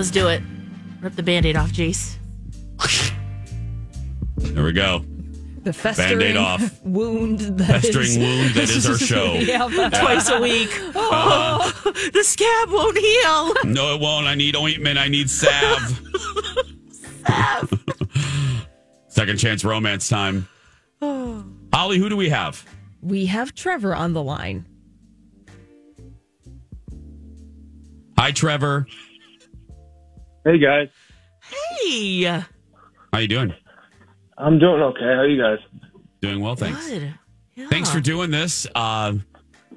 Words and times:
Let's 0.00 0.10
do 0.10 0.28
it. 0.28 0.40
Rip 1.02 1.14
the 1.14 1.22
band 1.22 1.44
aid 1.44 1.56
off, 1.56 1.72
Jace. 1.72 2.16
There 4.38 4.64
we 4.64 4.72
go. 4.72 5.04
The 5.62 5.74
festering 5.74 6.18
Band-Aid 6.20 6.36
off. 6.38 6.82
wound. 6.84 7.40
That 7.58 7.82
Festering 7.82 8.06
is- 8.06 8.16
wound 8.16 8.54
that 8.54 8.70
is 8.70 8.88
our 8.88 8.96
show. 9.10 9.34
yeah, 9.34 9.68
but- 9.68 9.90
Twice 10.00 10.30
a 10.30 10.40
week. 10.40 10.70
Uh-huh. 10.96 11.70
Oh, 11.84 11.92
the 12.14 12.24
scab 12.24 12.70
won't 12.70 12.96
heal. 12.96 13.70
No, 13.70 13.94
it 13.94 14.00
won't. 14.00 14.26
I 14.26 14.34
need 14.36 14.56
ointment. 14.56 14.98
I 14.98 15.08
need 15.08 15.28
salve. 15.28 16.00
Second 19.08 19.36
chance 19.38 19.66
romance 19.66 20.08
time. 20.08 20.48
Holly, 21.02 21.98
who 21.98 22.08
do 22.08 22.16
we 22.16 22.30
have? 22.30 22.64
we 23.02 23.26
have 23.26 23.54
Trevor 23.54 23.94
on 23.94 24.14
the 24.14 24.22
line. 24.22 24.64
Hi, 28.16 28.30
Trevor. 28.32 28.86
Hey 30.50 30.58
guys, 30.58 30.88
Hey. 31.84 32.24
How 33.12 33.18
you 33.20 33.28
doing? 33.28 33.54
I'm 34.36 34.58
doing 34.58 34.82
okay. 34.82 35.04
How 35.04 35.20
are 35.20 35.28
you 35.28 35.40
guys? 35.40 35.60
Doing 36.20 36.40
well, 36.40 36.56
thanks. 36.56 36.88
Good. 36.88 37.14
Yeah. 37.54 37.68
Thanks 37.68 37.88
for 37.88 38.00
doing 38.00 38.32
this. 38.32 38.66
Uh, 38.74 39.12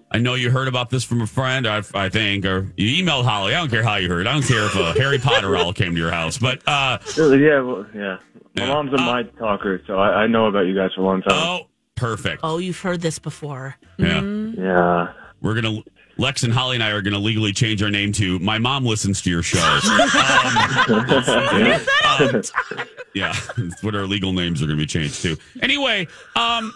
I 0.10 0.18
know 0.18 0.34
you 0.34 0.50
heard 0.50 0.68
about 0.68 0.90
this 0.90 1.04
from 1.04 1.22
a 1.22 1.28
friend, 1.28 1.68
I, 1.68 1.84
I 1.94 2.10
think, 2.10 2.44
or 2.46 2.74
you 2.76 3.04
emailed 3.06 3.26
Holly. 3.26 3.54
I 3.54 3.60
don't 3.60 3.70
care 3.70 3.84
how 3.84 3.98
you 3.98 4.10
heard. 4.10 4.26
I 4.26 4.34
don't 4.34 4.42
care 4.48 4.66
if 4.66 4.76
a 4.76 4.94
Harry 5.00 5.20
Potter 5.20 5.56
all 5.56 5.74
came 5.74 5.94
to 5.94 6.00
your 6.00 6.10
house, 6.10 6.40
but 6.40 6.68
uh, 6.68 6.98
Yeah, 7.18 7.60
well, 7.62 7.86
yeah. 7.94 8.18
My 8.56 8.64
Yeah. 8.64 8.68
mom's 8.70 8.94
a 8.94 8.96
Uh, 8.96 9.02
mind 9.06 9.30
talker, 9.38 9.80
so 9.86 10.00
I, 10.00 10.24
I 10.24 10.28
know 10.28 10.48
about 10.48 10.66
you 10.66 10.74
guys 10.74 10.90
for 10.96 11.02
a 11.02 11.06
long 11.06 11.22
time. 11.22 11.38
oh, 11.38 11.68
perfect. 11.94 12.40
Oh, 12.44 12.58
you've 12.58 12.80
heard 12.82 13.02
this 13.02 13.20
before. 13.20 13.76
Yeah, 14.00 14.22
Yeah. 14.22 15.14
we're 15.40 15.54
gonna. 15.54 15.84
Lex 16.18 16.44
and 16.44 16.54
Holly 16.54 16.76
and 16.76 16.84
I 16.84 16.92
are 16.92 17.02
going 17.02 17.14
to 17.14 17.20
legally 17.20 17.54
change 17.54 17.82
our 17.82 17.90
name 17.90 18.12
to 18.14 18.40
"My 18.40 18.60
Mom 18.60 18.86
Listens 18.86 19.22
to 19.24 19.30
Your 19.30 19.44
Show." 19.44 19.60
um, 19.60 19.80
yeah, 21.60 21.80
um, 22.08 22.44
yeah, 23.16 23.36
that's 23.58 23.84
what 23.84 23.96
our 23.96 24.06
legal 24.06 24.34
names 24.34 24.62
are 24.62 24.68
going 24.68 24.78
to 24.78 24.84
be 24.84 24.88
changed 24.88 25.22
to. 25.24 25.38
Anyway, 25.62 26.08
um, 26.36 26.72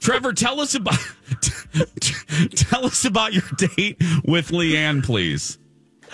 Trevor, 0.00 0.32
tell 0.32 0.60
us 0.60 0.74
about 0.74 0.98
tell 2.54 2.86
us 2.86 3.04
about 3.04 3.32
your 3.34 3.44
date 3.56 4.02
with 4.24 4.48
Leanne, 4.48 5.04
please. 5.04 5.58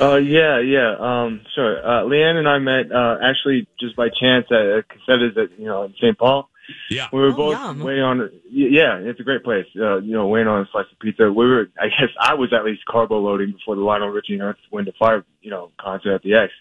Uh, 0.01 0.17
yeah, 0.17 0.61
yeah. 0.61 0.97
Um, 0.99 1.43
sure. 1.55 1.79
Uh, 1.79 2.03
Leanne 2.05 2.37
and 2.37 2.49
I 2.49 2.59
met 2.59 2.91
uh, 2.91 3.19
actually 3.23 3.69
just 3.79 3.97
by 3.97 4.09
chance 4.09 4.47
at 4.51 4.57
uh, 4.57 4.83
Cossetta's 4.89 5.37
at 5.37 5.59
you 5.59 5.67
know 5.67 5.85
in 5.85 5.95
St. 6.01 6.19
Paul. 6.19 6.50
Yeah, 6.91 7.09
We 7.13 7.21
were 7.21 7.29
Oh, 7.29 7.33
both 7.37 7.53
yum. 7.53 7.81
waiting 7.81 8.03
on. 8.03 8.31
Yeah, 8.51 8.97
it's 8.99 9.21
a 9.21 9.23
great 9.23 9.45
place. 9.45 9.67
Uh, 9.79 9.99
you 9.99 10.13
know, 10.13 10.27
waiting 10.29 10.49
on 10.49 10.63
a 10.63 10.69
slice 10.73 10.87
of 10.93 10.99
pizza. 10.99 11.31
We 11.33 11.47
were. 11.47 11.69
I 11.79 11.87
guess 11.87 12.11
I 12.21 12.35
was 12.35 12.53
at 12.53 12.65
least 12.65 12.85
carbo 12.87 13.19
loading 13.21 13.53
before 13.53 13.77
the 13.77 13.83
Lionel 13.83 14.09
Richie 14.09 14.35
and 14.35 14.43
Earth, 14.43 14.57
Wind 14.71 14.89
and 14.89 14.97
Fire, 14.97 15.25
you 15.41 15.51
know, 15.51 15.71
concert 15.81 16.15
at 16.15 16.23
the 16.23 16.35
X. 16.35 16.53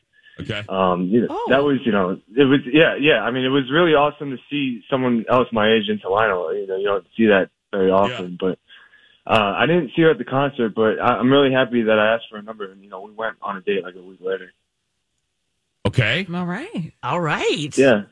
okay. 0.42 0.64
Um, 0.70 1.04
you 1.08 1.22
know, 1.22 1.28
Oh. 1.32 1.48
that 1.50 1.64
was, 1.64 1.80
you 1.86 1.92
know, 1.92 2.20
it 2.36 2.44
was, 2.46 2.60
yeah, 2.72 2.96
yeah. 3.00 3.22
I 3.24 3.32
mean, 3.32 3.44
it 3.44 3.50
was 3.50 3.70
really 3.72 3.94
awesome 3.94 4.32
to 4.32 4.38
see 4.50 4.84
someone 4.90 5.26
else 5.30 5.48
my 5.52 5.70
age 5.72 5.90
into 5.90 6.08
Lionel. 6.10 6.54
You 6.56 6.66
know, 6.68 6.78
you 6.78 6.86
don't 6.86 7.06
see 7.18 7.26
that 7.28 7.50
very 7.72 7.92
often, 7.92 8.38
but, 8.40 8.58
uh, 9.28 9.54
I 9.58 9.66
didn't 9.66 9.92
see 9.96 10.02
her 10.04 10.12
at 10.12 10.18
the 10.18 10.24
concert, 10.24 10.74
but 10.74 10.98
I, 11.00 11.18
I'm 11.18 11.30
really 11.32 11.52
happy 11.52 11.84
that 11.84 12.00
I 12.00 12.14
asked 12.16 12.26
for 12.32 12.38
a 12.38 12.42
number 12.42 12.72
and, 12.72 12.82
you 12.84 12.90
know, 12.90 13.02
we 13.02 13.12
went 13.12 13.36
on 13.42 13.58
a 13.58 13.62
date 13.62 13.84
like 13.84 13.96
a 13.96 14.02
week 14.02 14.20
later. 14.22 14.54
Okay. 15.86 16.26
All 16.34 16.46
right. 16.46 16.94
All 17.04 17.20
right. 17.22 17.78
Yeah. 17.78 18.04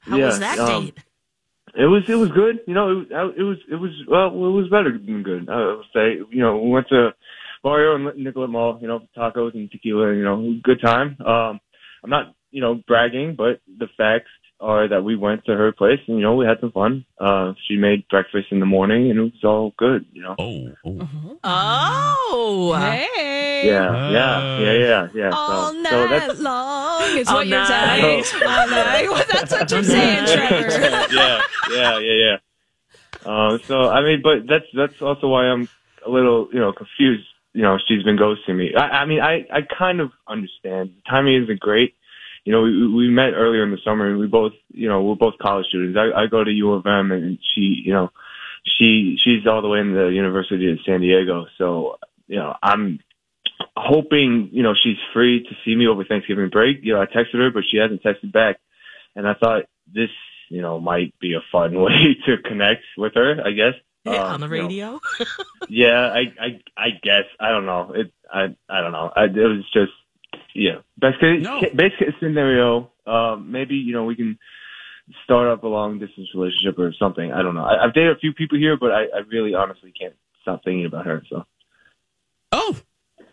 How 0.00 0.16
yeah, 0.16 0.26
was 0.26 0.38
that 0.40 0.58
um, 0.58 0.86
date? 0.86 0.98
It 1.78 1.84
was, 1.86 2.04
it 2.08 2.14
was 2.14 2.30
good. 2.30 2.60
You 2.66 2.74
know, 2.74 2.90
it, 2.90 2.94
was- 3.10 3.34
it 3.36 3.42
was, 3.42 3.58
it 3.70 3.74
was, 3.76 3.90
well, 4.08 4.26
it 4.28 4.52
was 4.52 4.68
better 4.70 4.92
than 4.92 5.22
good. 5.22 5.48
I 5.48 5.74
would 5.76 5.84
say, 5.94 6.14
you 6.30 6.40
know, 6.42 6.58
we 6.58 6.70
went 6.70 6.88
to 6.88 7.10
Barrio 7.62 7.94
and 7.96 8.22
Nicollet 8.24 8.50
Mall, 8.50 8.78
you 8.80 8.88
know, 8.88 9.00
tacos 9.16 9.54
and 9.54 9.70
tequila, 9.70 10.14
you 10.14 10.24
know, 10.24 10.54
good 10.62 10.80
time. 10.80 11.16
Um, 11.20 11.60
I'm 12.02 12.10
not, 12.10 12.34
you 12.50 12.60
know, 12.60 12.76
bragging, 12.86 13.34
but 13.36 13.60
the 13.66 13.88
facts 13.96 14.30
are 14.58 14.88
that 14.88 15.02
we 15.04 15.16
went 15.16 15.44
to 15.44 15.52
her 15.52 15.70
place 15.72 15.98
and, 16.08 16.16
you 16.16 16.22
know, 16.22 16.34
we 16.34 16.46
had 16.46 16.58
some 16.60 16.72
fun. 16.72 17.04
Uh, 17.20 17.52
she 17.68 17.76
made 17.76 18.08
breakfast 18.08 18.46
in 18.50 18.60
the 18.60 18.64
morning 18.66 19.10
and 19.10 19.18
it 19.18 19.22
was 19.22 19.44
all 19.44 19.74
good, 19.76 20.06
you 20.12 20.22
know. 20.22 20.34
Oh, 20.38 20.68
oh. 20.86 21.38
Oh. 21.44 22.72
Hey. 22.80 23.66
Yeah, 23.66 24.10
yeah, 24.10 24.58
yeah, 24.60 24.72
yeah, 24.72 25.08
yeah. 25.14 25.30
All 25.32 25.72
so, 25.72 25.80
night 25.80 25.90
so 25.90 26.08
that's, 26.08 26.40
long 26.40 27.16
is 27.18 27.28
All 27.28 27.34
what 27.36 27.46
you're 27.46 27.66
saying. 27.66 28.24
All 28.46 28.68
night. 28.68 29.08
Well, 29.10 29.24
that's 29.32 29.52
what 29.52 29.70
you're 29.70 29.82
saying, 29.96 30.26
Trevor. 30.26 30.68
yeah, 31.14 31.42
yeah, 31.70 31.98
yeah, 31.98 32.12
yeah. 32.24 32.36
Um, 33.24 33.60
so 33.66 33.88
I 33.88 34.02
mean, 34.02 34.22
but 34.22 34.46
that's 34.48 34.66
that's 34.74 35.00
also 35.00 35.28
why 35.28 35.46
I'm 35.46 35.68
a 36.04 36.10
little, 36.10 36.48
you 36.52 36.60
know, 36.60 36.72
confused. 36.72 37.26
You 37.52 37.62
know, 37.62 37.78
she's 37.86 38.02
been 38.02 38.18
ghosting 38.18 38.56
me. 38.56 38.74
I, 38.74 39.02
I 39.02 39.04
mean, 39.06 39.20
I 39.20 39.46
I 39.52 39.60
kind 39.62 40.00
of 40.00 40.12
understand. 40.28 40.90
The 40.90 41.02
Timing 41.08 41.42
isn't 41.42 41.60
great. 41.60 41.94
You 42.44 42.52
know, 42.52 42.62
we 42.62 42.94
we 42.94 43.10
met 43.10 43.32
earlier 43.34 43.64
in 43.64 43.70
the 43.70 43.78
summer, 43.84 44.08
and 44.08 44.18
we 44.18 44.26
both, 44.26 44.52
you 44.72 44.88
know, 44.88 45.02
we're 45.02 45.14
both 45.16 45.38
college 45.38 45.66
students. 45.66 45.98
I 45.98 46.22
I 46.22 46.26
go 46.26 46.44
to 46.44 46.50
U 46.50 46.72
of 46.74 46.86
M, 46.86 47.10
and 47.10 47.38
she, 47.54 47.82
you 47.84 47.92
know, 47.92 48.10
she 48.64 49.16
she's 49.22 49.46
all 49.46 49.62
the 49.62 49.68
way 49.68 49.80
in 49.80 49.94
the 49.94 50.08
University 50.08 50.70
of 50.70 50.78
San 50.84 51.00
Diego. 51.00 51.46
So, 51.58 51.98
you 52.28 52.36
know, 52.36 52.54
I'm 52.62 53.00
hoping, 53.76 54.50
you 54.52 54.62
know, 54.62 54.74
she's 54.74 54.96
free 55.12 55.42
to 55.42 55.54
see 55.64 55.74
me 55.74 55.86
over 55.86 56.04
Thanksgiving 56.04 56.50
break. 56.50 56.78
You 56.82 56.94
know, 56.94 57.00
I 57.00 57.06
texted 57.06 57.34
her, 57.34 57.50
but 57.50 57.64
she 57.70 57.78
hasn't 57.78 58.02
texted 58.02 58.32
back. 58.32 58.56
And 59.14 59.26
I 59.26 59.34
thought 59.34 59.64
this, 59.92 60.10
you 60.48 60.62
know, 60.62 60.78
might 60.80 61.14
be 61.20 61.34
a 61.34 61.40
fun 61.52 61.80
way 61.80 62.16
to 62.26 62.36
connect 62.38 62.82
with 62.96 63.14
her, 63.14 63.40
I 63.44 63.52
guess. 63.52 63.74
Yeah, 64.04 64.22
Um, 64.24 64.34
on 64.34 64.40
the 64.40 64.46
you 64.48 64.62
know, 64.62 64.68
radio. 64.68 65.00
yeah, 65.68 66.12
I, 66.12 66.20
I, 66.40 66.60
I 66.76 66.88
guess. 67.02 67.24
I 67.40 67.48
don't 67.50 67.66
know. 67.66 67.92
It, 67.94 68.12
I, 68.32 68.54
I 68.68 68.80
don't 68.80 68.92
know. 68.92 69.12
I, 69.16 69.24
it 69.24 69.34
was 69.34 69.64
just, 69.72 69.92
yeah. 70.54 70.76
Best 70.98 71.18
case, 71.20 71.42
No. 71.42 71.60
best 71.74 71.98
case 71.98 72.10
scenario, 72.20 72.90
um, 73.06 73.50
maybe, 73.50 73.74
you 73.76 73.92
know, 73.92 74.04
we 74.04 74.14
can 74.16 74.38
start 75.24 75.48
up 75.48 75.62
a 75.64 75.68
long 75.68 75.98
distance 75.98 76.28
relationship 76.34 76.78
or 76.78 76.92
something. 76.98 77.32
I 77.32 77.42
don't 77.42 77.54
know. 77.54 77.64
I, 77.64 77.84
I've 77.84 77.94
dated 77.94 78.16
a 78.16 78.18
few 78.18 78.32
people 78.32 78.58
here, 78.58 78.76
but 78.76 78.92
I, 78.92 79.02
I 79.04 79.18
really 79.28 79.54
honestly 79.54 79.92
can't 79.98 80.14
stop 80.42 80.62
thinking 80.64 80.86
about 80.86 81.06
her. 81.06 81.22
So, 81.28 81.44
Oh, 82.52 82.76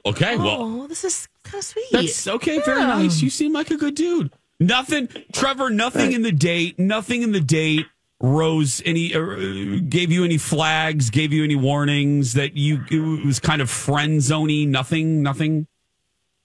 okay. 0.06 0.38
Well, 0.38 0.58
oh, 0.84 0.88
this 0.88 1.04
is 1.04 1.28
kind 1.44 1.60
of 1.60 1.66
sweet. 1.66 1.86
that's 1.92 2.28
okay. 2.28 2.60
Very 2.62 2.82
nice. 2.82 3.22
You 3.22 3.30
seem 3.30 3.54
like 3.54 3.70
a 3.72 3.78
good 3.78 3.96
dude. 3.96 4.32
Nothing, 4.68 5.10
Trevor. 5.32 5.70
Nothing 5.70 6.14
in 6.14 6.22
the 6.22 6.32
date. 6.32 6.80
Nothing 6.80 7.22
in 7.24 7.32
the 7.32 7.40
date. 7.42 7.86
Rose, 8.20 8.82
any 8.86 9.14
uh, 9.14 9.80
gave 9.90 10.10
you 10.12 10.24
any 10.24 10.38
flags? 10.38 11.10
Gave 11.10 11.34
you 11.34 11.44
any 11.44 11.56
warnings 11.58 12.34
that 12.34 12.56
you 12.56 12.84
it 12.90 13.26
was 13.26 13.40
kind 13.40 13.62
of 13.62 13.70
friend 13.70 14.20
zoney? 14.22 14.66
Nothing. 14.68 15.22
Nothing. 15.22 15.68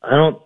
I 0.03 0.11
don't 0.11 0.43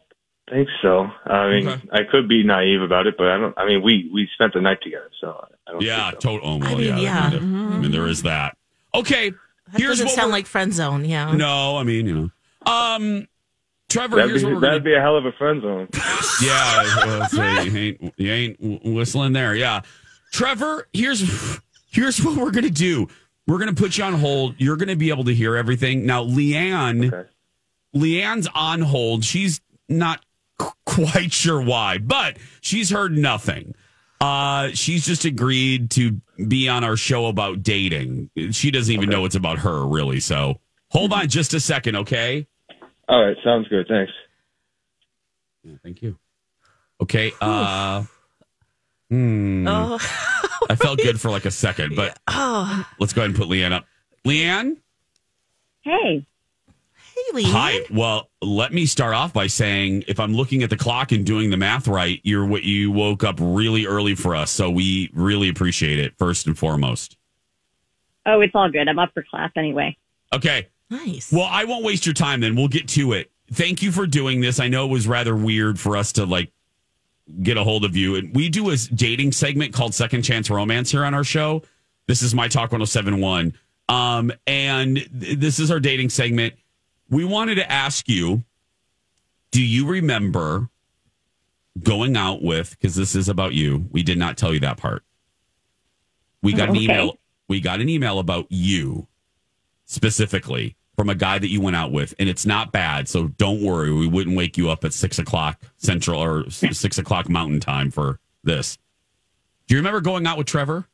think 0.51 0.69
so. 0.83 1.07
I 1.25 1.49
mean, 1.49 1.69
Okay. 1.69 1.89
I 1.91 2.01
could 2.11 2.29
be 2.29 2.43
naive 2.45 2.83
about 2.83 3.07
it, 3.07 3.15
but 3.17 3.29
I 3.29 3.39
don't. 3.39 3.57
I 3.57 3.67
mean, 3.67 3.83
we 3.83 4.11
we 4.13 4.29
spent 4.35 4.53
the 4.53 4.61
night 4.61 4.79
together, 4.83 5.11
so 5.21 5.47
I 5.67 5.73
don't. 5.73 5.83
Yeah. 5.83 6.11
think 6.11 6.23
so. 6.23 6.29
Total. 6.37 6.49
Oh, 6.51 6.57
well, 6.59 6.69
I 6.69 6.75
mean, 6.75 6.87
yeah. 6.89 6.99
yeah. 6.99 7.21
kind 7.21 7.35
of- 7.35 7.43
I 7.43 7.79
mean, 7.79 7.91
there 7.93 8.07
is 8.09 8.23
that. 8.25 8.57
Okay. 8.95 9.31
that 9.31 9.39
here's 9.81 9.93
doesn't 9.93 10.07
what 10.09 10.15
sound 10.15 10.33
like 10.33 10.47
friend 10.47 10.75
zone. 10.75 11.07
Yeah. 11.07 11.33
No, 11.33 11.79
I 11.79 11.83
mean, 11.85 12.07
you 12.07 12.15
know. 12.15 12.71
Um, 12.71 13.27
Trevor, 13.93 14.17
That'd 14.17 14.31
here's 14.31 14.43
be, 14.43 14.47
what 14.47 14.55
we're 14.55 14.61
gonna 14.61 14.81
be 14.81 14.95
a 14.95 15.01
hell 15.01 15.17
of 15.17 15.27
a 15.27 15.33
friend 15.33 15.61
zone. 15.63 15.89
Yeah, 16.43 16.83
well, 17.07 17.29
so 17.29 17.43
you 17.43 17.77
ain't 17.79 18.15
you 18.17 18.33
ain't 18.33 18.85
whistling 18.85 19.33
there. 19.35 19.55
Yeah, 19.55 19.83
Trevor, 20.33 20.89
here's 20.93 21.61
here's 21.91 22.25
what 22.25 22.37
we're 22.37 22.51
gonna 22.53 22.71
do. 22.71 23.09
We're 23.47 23.59
gonna 23.59 23.75
put 23.75 23.99
you 23.99 24.05
on 24.05 24.15
hold. 24.15 24.55
You're 24.59 24.77
gonna 24.77 24.97
be 24.97 25.11
able 25.11 25.25
to 25.25 25.35
hear 25.35 25.57
everything. 25.57 26.07
Now, 26.07 26.25
Leanne, 26.25 27.13
Okay. 27.13 27.29
Leanne's 27.95 28.49
on 28.55 28.81
hold. 28.81 29.25
She's 29.25 29.61
not 29.89 30.25
qu- 30.59 30.71
quite 30.87 31.33
sure 31.33 31.61
why, 31.61 31.99
but 31.99 32.39
she's 32.63 32.89
heard 32.91 33.17
nothing. 33.17 33.75
Uh, 34.21 34.69
she's 34.73 35.05
just 35.05 35.25
agreed 35.25 35.91
to 35.91 36.21
be 36.49 36.69
on 36.69 36.83
our 36.85 36.97
show 36.97 37.27
about 37.27 37.63
dating. 37.63 38.31
She 38.53 38.71
doesn't 38.71 38.93
even 38.95 39.11
know 39.11 39.25
it's 39.25 39.35
about 39.35 39.59
her, 39.61 39.85
really. 39.87 40.21
So 40.21 40.61
hold 40.91 41.13
on 41.13 41.29
just 41.29 41.53
a 41.55 41.61
second, 41.61 41.97
okay? 41.97 42.47
All 43.13 43.23
right, 43.23 43.37
sounds 43.45 43.69
good. 43.69 43.87
Thanks. 43.89 44.11
Yeah, 45.63 45.75
thank 45.83 46.01
you. 46.01 46.19
Okay. 47.01 47.31
Uh, 47.43 48.05
hmm. 49.11 49.67
Oh. 49.69 49.99
I 50.71 50.77
felt 50.77 50.99
good 50.99 51.21
for 51.21 51.31
like 51.31 51.45
a 51.45 51.51
second, 51.51 51.95
but 51.97 52.19
oh. 52.29 52.87
let's 52.99 53.13
go 53.13 53.21
ahead 53.21 53.31
and 53.31 53.39
put 53.39 53.49
Leanne 53.49 53.73
up. 53.73 53.85
Leanne, 54.27 54.79
Hey, 55.83 56.25
Hey, 57.15 57.23
Lee. 57.35 57.43
hi. 57.43 57.81
Well, 57.93 58.31
let 58.41 58.73
me 58.73 58.87
start 58.87 59.15
off 59.15 59.35
by 59.35 59.47
saying 59.47 60.05
if 60.09 60.19
I'm 60.19 60.33
looking 60.33 60.63
at 60.63 60.71
the 60.71 60.77
clock 60.79 61.13
and 61.13 61.27
doing 61.27 61.51
the 61.51 61.59
math 61.59 61.87
right, 61.87 62.19
you're 62.23 62.47
what 62.47 62.63
you 62.63 62.91
woke 62.91 63.23
up 63.25 63.37
really 63.39 63.85
early 63.85 64.15
for 64.15 64.35
us, 64.35 64.51
so 64.51 64.71
we 64.71 65.11
really 65.13 65.51
appreciate 65.51 65.99
it 65.99 66.17
first 66.17 66.47
and 66.47 66.57
foremost. 66.57 67.19
oh, 68.25 68.41
it's 68.41 68.55
all 68.55 68.71
good. 68.71 68.89
I'm 68.89 68.99
up 68.99 69.11
for 69.13 69.23
class 69.29 69.51
anyway. 69.55 69.97
Okay. 70.33 70.69
Nice. 70.93 71.33
Well, 71.33 71.49
I 71.51 71.65
won't 71.65 71.85
waste 71.85 72.05
your 72.05 72.13
time 72.13 72.41
then. 72.41 72.55
We'll 72.55 72.69
get 72.69 72.87
to 72.89 73.15
it. 73.15 73.31
Thank 73.51 73.83
you 73.83 73.91
for 73.91 74.07
doing 74.07 74.43
this. 74.43 74.61
I 74.61 74.69
know 74.69 74.85
it 74.85 74.91
was 74.91 75.09
rather 75.09 75.35
weird 75.35 75.81
for 75.81 75.97
us 75.97 76.13
to 76.13 76.27
like 76.27 76.53
get 77.43 77.57
a 77.57 77.65
hold 77.65 77.87
of 77.87 77.97
you. 77.97 78.17
And 78.17 78.35
we 78.37 78.51
do 78.51 78.69
a 78.69 78.77
dating 78.77 79.33
segment 79.33 79.73
called 79.73 79.95
Second 79.95 80.23
Chance 80.23 80.51
Romance 80.51 80.91
here 80.91 81.05
on 81.05 81.15
our 81.15 81.25
show. 81.25 81.63
This 82.09 82.21
is 82.21 82.35
my 82.35 82.47
Talk 82.47 82.73
1071. 82.73 83.55
Um, 83.89 84.33
and 84.47 84.97
th- 84.97 85.39
this 85.39 85.59
is 85.59 85.71
our 85.71 85.81
dating 85.81 86.11
segment. 86.11 86.55
We 87.09 87.25
wanted 87.25 87.55
to 87.55 87.71
ask 87.71 88.07
you 88.07 88.45
do 89.51 89.63
you 89.63 89.87
remember 89.87 90.69
going 91.83 92.19
out 92.19 92.43
with 92.43 92.71
because 92.71 92.95
this 92.95 93.15
is 93.15 93.31
about 93.31 93.55
you. 93.55 93.87
We 93.91 94.03
did 94.03 94.19
not 94.19 94.37
tell 94.37 94.53
you 94.53 94.61
that 94.61 94.77
part. 94.77 95.05
We 96.43 96.53
got 96.53 96.69
an 96.69 96.77
email. 96.77 97.19
We 97.49 97.61
got 97.61 97.81
an 97.81 97.89
email 97.89 98.19
about 98.19 98.47
you 98.51 99.07
specifically 99.87 100.77
from 100.97 101.09
a 101.09 101.15
guy 101.15 101.39
that 101.39 101.49
you 101.49 101.61
went 101.61 101.77
out 101.77 101.91
with, 101.91 102.15
and 102.19 102.29
it's 102.29 102.45
not 102.45 102.73
bad. 102.73 103.09
So 103.09 103.29
don't 103.29 103.63
worry. 103.63 103.93
We 103.93 104.07
wouldn't 104.07 104.37
wake 104.37 104.57
you 104.57 104.71
up 104.71 104.85
at 104.85 104.93
six 104.93 105.19
o'clock 105.19 105.61
central 105.77 106.23
or 106.23 106.51
six 106.51 106.99
o'clock 106.99 107.29
mountain 107.29 107.61
time 107.61 107.91
for 107.91 108.21
this. 108.45 108.79
Do 109.67 109.75
you 109.75 109.79
remember 109.79 110.01
going 110.01 110.27
out 110.27 110.39
with 110.39 110.47
Trevor? 110.47 110.87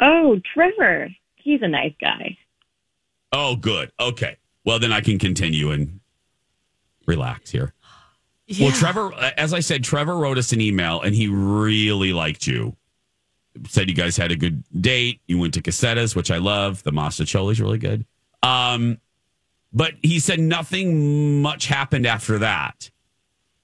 Oh, 0.00 0.40
Trevor. 0.54 1.08
He's 1.36 1.62
a 1.62 1.68
nice 1.68 1.94
guy. 2.00 2.36
Oh, 3.32 3.56
good. 3.56 3.92
Okay. 4.00 4.36
Well, 4.64 4.78
then 4.78 4.92
I 4.92 5.00
can 5.00 5.18
continue 5.18 5.70
and 5.70 6.00
relax 7.06 7.50
here. 7.50 7.72
Yeah. 8.46 8.66
Well, 8.66 8.76
Trevor, 8.76 9.12
as 9.36 9.52
I 9.52 9.60
said, 9.60 9.84
Trevor 9.84 10.16
wrote 10.16 10.38
us 10.38 10.52
an 10.52 10.60
email 10.60 11.00
and 11.00 11.14
he 11.14 11.28
really 11.28 12.12
liked 12.12 12.46
you. 12.46 12.76
Said 13.68 13.88
you 13.88 13.94
guys 13.94 14.16
had 14.16 14.32
a 14.32 14.36
good 14.36 14.62
date. 14.80 15.20
You 15.26 15.38
went 15.38 15.54
to 15.54 15.62
Cossetta's, 15.62 16.14
which 16.14 16.30
I 16.30 16.38
love. 16.38 16.82
The 16.82 16.92
mostaccioli 16.92 17.52
is 17.52 17.60
really 17.60 17.78
good. 17.78 18.04
Um, 18.46 18.98
but 19.72 19.94
he 20.02 20.18
said 20.18 20.40
nothing 20.40 21.42
much 21.42 21.66
happened 21.66 22.06
after 22.06 22.38
that. 22.38 22.90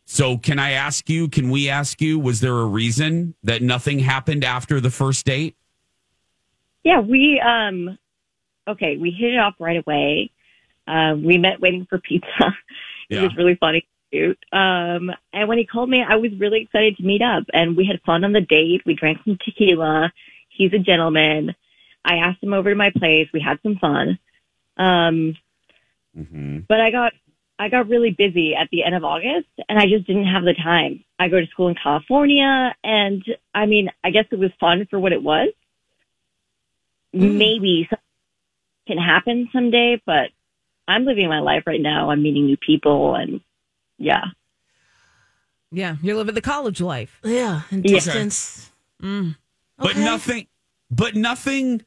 So, 0.05 0.37
can 0.37 0.58
I 0.58 0.73
ask 0.73 1.08
you? 1.08 1.29
Can 1.29 1.49
we 1.50 1.69
ask 1.70 2.00
you? 2.02 2.19
Was 2.19 2.40
there 2.40 2.58
a 2.58 2.67
reason 2.67 3.34
that 3.44 3.62
nothing 3.62 4.00
happened 4.00 4.44
after 4.44 4.81
the 4.81 4.90
first 4.90 5.25
date? 5.25 5.56
Yeah, 6.84 7.00
we 7.00 7.40
um 7.40 7.99
okay, 8.69 8.96
we 8.96 9.11
hit 9.11 9.34
it 9.34 9.38
off 9.38 9.55
right 9.58 9.82
away. 9.87 10.31
Uh, 10.87 11.14
we 11.17 11.38
met 11.38 11.61
waiting 11.61 11.87
for 11.88 11.99
pizza. 11.99 12.28
it 13.08 13.17
Yeah. 13.17 13.23
was 13.23 13.37
really 13.37 13.55
funny. 13.55 13.87
Um, 14.52 15.11
and 15.32 15.49
when 15.49 15.56
he 15.56 15.64
called 15.64 15.88
me, 15.88 16.02
I 16.06 16.17
was 16.17 16.32
really 16.38 16.61
excited 16.62 16.99
to 16.99 17.02
meet 17.02 17.23
up, 17.23 17.44
and 17.55 17.76
we 17.76 17.87
had 17.87 18.02
fun 18.05 18.25
on 18.25 18.32
the 18.32 18.43
date. 18.43 18.82
We 18.85 18.94
drank 18.94 19.19
some 19.25 19.38
tequila. 19.43 20.12
He's 20.50 20.73
a 20.75 20.78
gentleman. 20.78 21.55
I 22.05 22.17
asked 22.17 22.43
him 22.43 22.52
over 22.52 22.69
to 22.69 22.76
my 22.76 22.90
place. 22.90 23.28
We 23.32 23.40
had 23.40 23.58
some 23.62 23.76
fun. 23.81 24.19
Um, 24.76 25.36
Mm-hmm. 26.16 26.58
but 26.69 26.78
I 26.80 26.90
got 26.90 27.12
I 27.58 27.69
got 27.70 27.88
really 27.88 28.10
busy 28.10 28.54
at 28.54 28.69
the 28.70 28.84
end 28.84 28.94
of 28.94 29.02
August, 29.04 29.48
and 29.69 29.78
I 29.78 29.86
just 29.86 30.06
didn't 30.06 30.26
have 30.26 30.42
the 30.44 30.52
time. 30.54 31.04
I 31.19 31.28
go 31.28 31.40
to 31.40 31.46
school 31.46 31.69
in 31.69 31.74
California, 31.74 32.74
and 32.84 33.24
I 33.54 33.64
mean, 33.66 33.88
I 34.04 34.10
guess 34.10 34.26
it 34.30 34.38
was 34.38 34.50
fun 34.60 34.86
for 34.90 34.98
what 34.98 35.12
it 35.12 35.22
was. 35.22 35.48
Maybe 37.14 37.86
something 37.88 38.02
can 38.86 38.98
happen 38.98 39.48
someday, 39.52 40.02
but 40.04 40.30
I'm 40.88 41.04
living 41.04 41.28
my 41.28 41.40
life 41.40 41.62
right 41.66 41.80
now. 41.80 42.10
I'm 42.10 42.22
meeting 42.22 42.46
new 42.46 42.56
people, 42.56 43.14
and 43.14 43.40
yeah, 43.98 44.25
Yeah, 45.70 45.96
you're 46.02 46.16
living 46.16 46.34
the 46.34 46.40
college 46.42 46.80
life. 46.80 47.20
Yeah. 47.25 47.62
And 47.70 47.84
Yeah. 47.84 47.94
distance. 48.00 48.70
Mm. 49.02 49.36
but 49.78 49.96
nothing 49.96 50.46
but 50.90 51.14
nothing 51.16 51.82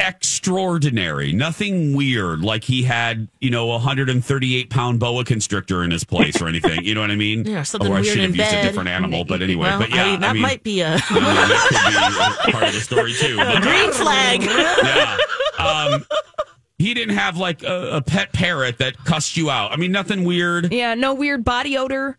extraordinary 0.00 1.32
nothing 1.32 1.94
weird 1.94 2.40
like 2.42 2.64
he 2.64 2.82
had 2.82 3.28
you 3.40 3.50
know 3.50 3.66
a 3.70 3.72
138 3.74 4.70
pound 4.70 4.98
boa 4.98 5.24
constrictor 5.24 5.84
in 5.84 5.90
his 5.90 6.04
place 6.04 6.40
or 6.40 6.48
anything 6.48 6.82
you 6.84 6.94
know 6.94 7.00
what 7.02 7.10
i 7.10 7.16
mean 7.16 7.44
Yeah, 7.46 7.62
something 7.62 7.90
or 7.90 7.96
i 7.96 8.00
weird 8.00 8.06
should 8.06 8.18
in 8.24 8.30
have 8.30 8.36
used 8.36 8.50
bed. 8.50 8.64
a 8.64 8.68
different 8.68 8.88
animal 8.88 9.24
but 9.24 9.42
anyway 9.42 9.68
Well, 9.68 9.78
but 9.80 9.90
yeah 9.90 10.02
I 10.04 10.10
mean, 10.12 10.20
that 10.20 10.32
mean, 10.34 10.42
might 10.42 10.62
be 10.62 10.80
a 10.80 10.88
I 11.10 11.14
mean, 11.14 11.24
that 11.24 12.36
could 12.40 12.46
be 12.46 12.48
a 12.48 12.52
part 12.52 12.64
of 12.68 12.74
the 12.74 12.80
story 12.80 13.12
too 13.12 13.36
but 13.36 13.62
green 13.62 13.92
flag. 13.92 14.42
yeah 14.42 15.18
um 15.58 16.04
he 16.78 16.94
didn't 16.94 17.14
have 17.16 17.36
like 17.36 17.62
a, 17.62 17.96
a 17.96 18.02
pet 18.02 18.32
parrot 18.32 18.78
that 18.78 18.96
cussed 19.04 19.36
you 19.36 19.50
out 19.50 19.72
i 19.72 19.76
mean 19.76 19.92
nothing 19.92 20.24
weird 20.24 20.72
Yeah, 20.72 20.94
no 20.94 21.12
weird 21.14 21.44
body 21.44 21.76
odor. 21.76 22.18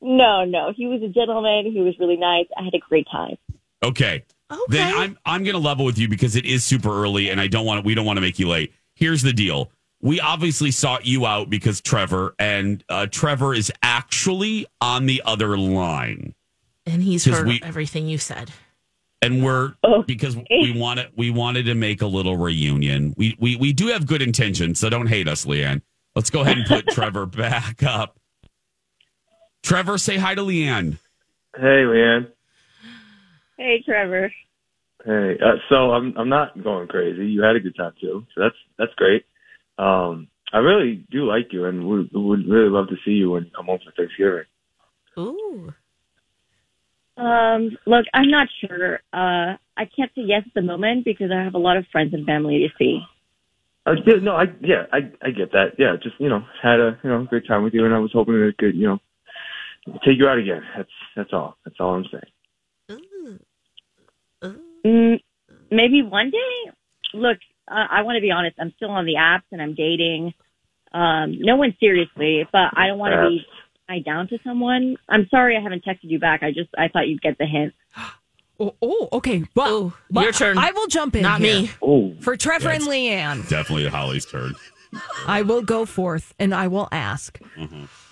no, 0.00 0.44
no, 0.44 0.72
he 0.74 0.86
was 0.86 1.02
a 1.02 1.08
gentleman. 1.08 1.70
He 1.72 1.80
was 1.80 1.94
really 2.00 2.16
nice. 2.16 2.46
I 2.58 2.64
had 2.64 2.74
a 2.74 2.78
great 2.78 3.06
time. 3.12 3.36
okay 3.84 4.24
Okay. 4.52 4.62
then 4.68 4.94
I'm 4.94 5.18
I'm 5.24 5.44
gonna 5.44 5.58
level 5.58 5.84
with 5.84 5.98
you 5.98 6.08
because 6.08 6.36
it 6.36 6.44
is 6.44 6.64
super 6.64 6.90
early 7.02 7.30
and 7.30 7.40
I 7.40 7.46
don't 7.46 7.64
want 7.66 7.82
to 7.82 7.86
we 7.86 7.94
don't 7.94 8.04
want 8.06 8.16
to 8.18 8.20
make 8.20 8.38
you 8.38 8.48
late. 8.48 8.72
Here's 8.94 9.22
the 9.22 9.32
deal. 9.32 9.70
We 10.00 10.20
obviously 10.20 10.70
sought 10.72 11.06
you 11.06 11.26
out 11.26 11.48
because 11.48 11.80
Trevor 11.80 12.34
and 12.38 12.82
uh, 12.88 13.06
Trevor 13.06 13.54
is 13.54 13.72
actually 13.82 14.66
on 14.80 15.06
the 15.06 15.22
other 15.24 15.56
line, 15.56 16.34
and 16.86 17.02
he's 17.02 17.24
heard 17.24 17.46
we- 17.46 17.60
everything 17.62 18.08
you 18.08 18.18
said. 18.18 18.50
and 19.22 19.44
we're 19.44 19.74
Oh. 19.84 20.02
because 20.02 20.36
we 20.36 20.74
wanted 20.76 21.10
we 21.16 21.30
wanted 21.30 21.66
to 21.66 21.74
make 21.74 22.02
a 22.02 22.06
little 22.08 22.36
reunion. 22.36 23.14
We 23.16 23.36
we 23.38 23.54
we 23.56 23.72
do 23.72 23.86
have 23.88 24.06
good 24.06 24.22
intentions, 24.22 24.80
so 24.80 24.90
don't 24.90 25.06
hate 25.06 25.28
us, 25.28 25.44
Leanne. 25.46 25.82
Let's 26.16 26.30
go 26.30 26.40
ahead 26.40 26.58
and 26.58 26.66
put 26.66 26.88
Trevor 26.90 27.24
back 27.26 27.82
up. 27.84 28.18
Trevor, 29.62 29.98
say 29.98 30.16
hi 30.16 30.34
to 30.34 30.42
Leanne. 30.42 30.98
Hey, 31.54 31.84
Leanne. 31.84 32.26
Hey, 33.62 33.80
Trevor. 33.86 34.32
Hey, 35.04 35.36
uh, 35.40 35.54
so 35.68 35.92
I'm 35.92 36.14
I'm 36.18 36.28
not 36.28 36.60
going 36.64 36.88
crazy. 36.88 37.26
You 37.26 37.42
had 37.42 37.54
a 37.54 37.60
good 37.60 37.76
time 37.76 37.92
too, 38.00 38.26
so 38.34 38.40
that's 38.40 38.56
that's 38.76 38.94
great. 38.96 39.24
Um, 39.78 40.26
I 40.52 40.58
really 40.58 41.04
do 41.12 41.28
like 41.28 41.52
you, 41.52 41.66
and 41.66 41.86
would 41.86 42.10
would 42.12 42.48
really 42.48 42.70
love 42.70 42.88
to 42.88 42.96
see 43.04 43.12
you 43.12 43.30
when 43.30 43.44
you 43.44 43.50
come 43.54 43.66
home 43.66 43.78
for 43.84 43.92
Thanksgiving. 43.92 44.46
Ooh. 45.16 45.72
Um, 47.16 47.78
look, 47.86 48.06
I'm 48.12 48.30
not 48.30 48.48
sure. 48.60 48.96
Uh, 49.12 49.56
I 49.76 49.84
can't 49.96 50.10
say 50.16 50.22
yes 50.26 50.42
at 50.44 50.54
the 50.54 50.62
moment 50.62 51.04
because 51.04 51.30
I 51.30 51.44
have 51.44 51.54
a 51.54 51.58
lot 51.58 51.76
of 51.76 51.86
friends 51.92 52.14
and 52.14 52.26
family 52.26 52.66
to 52.66 52.68
see. 52.78 53.00
Uh, 53.86 53.92
yeah, 54.04 54.14
no, 54.20 54.34
I 54.34 54.46
yeah, 54.60 54.86
I 54.92 54.98
I 55.24 55.30
get 55.30 55.52
that. 55.52 55.74
Yeah, 55.78 55.94
just 56.02 56.16
you 56.18 56.28
know, 56.28 56.44
had 56.60 56.80
a 56.80 56.98
you 57.04 57.10
know 57.10 57.26
great 57.30 57.46
time 57.46 57.62
with 57.62 57.74
you, 57.74 57.84
and 57.84 57.94
I 57.94 58.00
was 58.00 58.10
hoping 58.12 58.34
that 58.34 58.48
it 58.48 58.58
could 58.58 58.74
you 58.74 58.88
know 58.88 58.98
take 60.04 60.18
you 60.18 60.26
out 60.26 60.38
again. 60.38 60.62
That's 60.76 60.90
that's 61.14 61.32
all. 61.32 61.56
That's 61.64 61.76
all 61.78 61.94
I'm 61.94 62.06
saying. 62.10 62.32
Ooh. 62.90 63.38
Ooh. 64.44 64.58
Mm, 64.84 65.18
maybe 65.82 66.02
one 66.02 66.30
day. 66.30 66.72
Look, 67.14 67.38
uh, 67.68 67.86
I 67.90 68.02
want 68.02 68.16
to 68.16 68.20
be 68.20 68.30
honest. 68.30 68.56
I'm 68.60 68.72
still 68.76 68.90
on 68.90 69.04
the 69.04 69.14
apps 69.18 69.50
and 69.50 69.60
I'm 69.60 69.74
dating. 69.74 70.32
Um, 70.92 71.36
no 71.40 71.56
one 71.56 71.74
seriously, 71.80 72.46
but 72.52 72.70
I 72.76 72.86
don't 72.86 72.98
want 72.98 73.14
to 73.14 73.28
be 73.28 73.46
tied 73.88 74.04
down 74.04 74.28
to 74.28 74.38
someone. 74.44 74.96
I'm 75.08 75.26
sorry 75.30 75.56
I 75.56 75.60
haven't 75.60 75.84
texted 75.84 76.10
you 76.10 76.18
back. 76.18 76.42
I 76.42 76.50
just 76.50 76.70
I 76.76 76.88
thought 76.88 77.08
you'd 77.08 77.22
get 77.22 77.38
the 77.38 77.46
hint. 77.46 77.74
Oh, 78.60 78.74
oh 78.82 79.08
okay. 79.14 79.44
Well, 79.54 79.76
Ooh, 79.76 79.92
well, 80.10 80.24
your 80.24 80.32
turn. 80.32 80.58
I 80.58 80.70
will 80.72 80.86
jump 80.86 81.16
in. 81.16 81.22
Not 81.22 81.40
here. 81.40 81.62
me. 81.62 81.70
Oh, 81.82 82.14
For 82.20 82.36
Trevor 82.36 82.68
Yeah, 82.68 82.74
and 82.74 82.84
Leanne, 82.84 83.48
Definitely 83.48 83.88
Holly's 83.88 84.26
turn. 84.26 84.54
I 85.26 85.40
will 85.40 85.62
go 85.62 85.86
forth 85.86 86.34
and 86.38 86.54
I 86.54 86.68
will 86.68 86.88
ask 86.92 87.40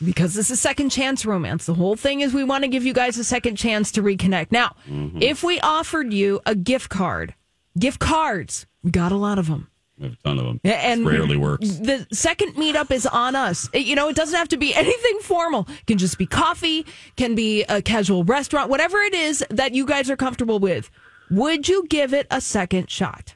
because 0.02 0.32
this 0.32 0.50
is 0.50 0.61
second 0.61 0.88
chance 0.88 1.26
romance. 1.26 1.67
The 1.67 1.75
whole 1.75 1.94
thing 1.94 2.22
is 2.22 2.32
we 2.32 2.43
want 2.43 2.64
to 2.64 2.69
give 2.69 2.86
you 2.86 2.94
guys 2.94 3.19
a 3.19 3.24
second 3.24 3.56
chance 3.56 3.93
to 3.93 4.03
reconnect. 4.03 4.50
Now, 4.50 4.77
if 4.89 5.44
we 5.44 5.60
offered 5.60 6.15
you 6.15 6.41
a 6.46 6.55
gift 6.55 6.89
card, 6.89 7.34
gift 7.79 8.00
cards, 8.00 8.67
we 8.82 8.91
got 8.91 9.12
a 9.12 9.17
lot 9.17 9.39
of 9.39 9.46
them. 9.46 9.69
We 9.98 10.06
have 10.06 10.15
a 10.15 10.17
ton 10.22 10.39
of 10.39 10.44
them. 10.46 10.60
And 10.65 11.06
This 11.06 11.12
rarely 11.12 11.36
works. 11.36 11.77
The 11.77 12.06
second 12.12 12.55
meetup 12.55 12.91
is 12.91 13.06
on 13.06 13.36
us. 13.36 13.69
You 13.74 13.94
know, 13.94 14.08
it 14.08 14.17
doesn't 14.17 14.36
have 14.36 14.48
to 14.48 14.56
be 14.56 14.74
anything 14.77 15.19
formal. 15.20 15.67
It 15.69 15.86
can 15.86 15.98
just 15.98 16.17
be 16.17 16.27
coffee, 16.27 16.86
can 17.17 17.34
be 17.34 17.65
a 17.65 17.82
casual 17.82 18.24
restaurant, 18.24 18.70
whatever 18.70 18.98
it 19.03 19.12
is 19.15 19.44
that 19.50 19.74
you 19.74 19.84
guys 19.84 20.08
are 20.10 20.17
comfortable 20.17 20.58
with. 20.58 20.91
Would 21.31 21.69
you 21.69 21.86
give 21.89 22.15
it 22.15 22.27
a 22.31 22.41
second 22.41 22.91
shot? 22.91 23.34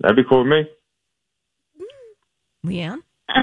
that'd 0.00 0.16
be 0.16 0.22
cool 0.28 0.44
with 0.44 0.48
me. 0.48 0.62
Mm-hmm. 1.80 2.68
Leanne? 2.68 2.98
Uh, 3.28 3.42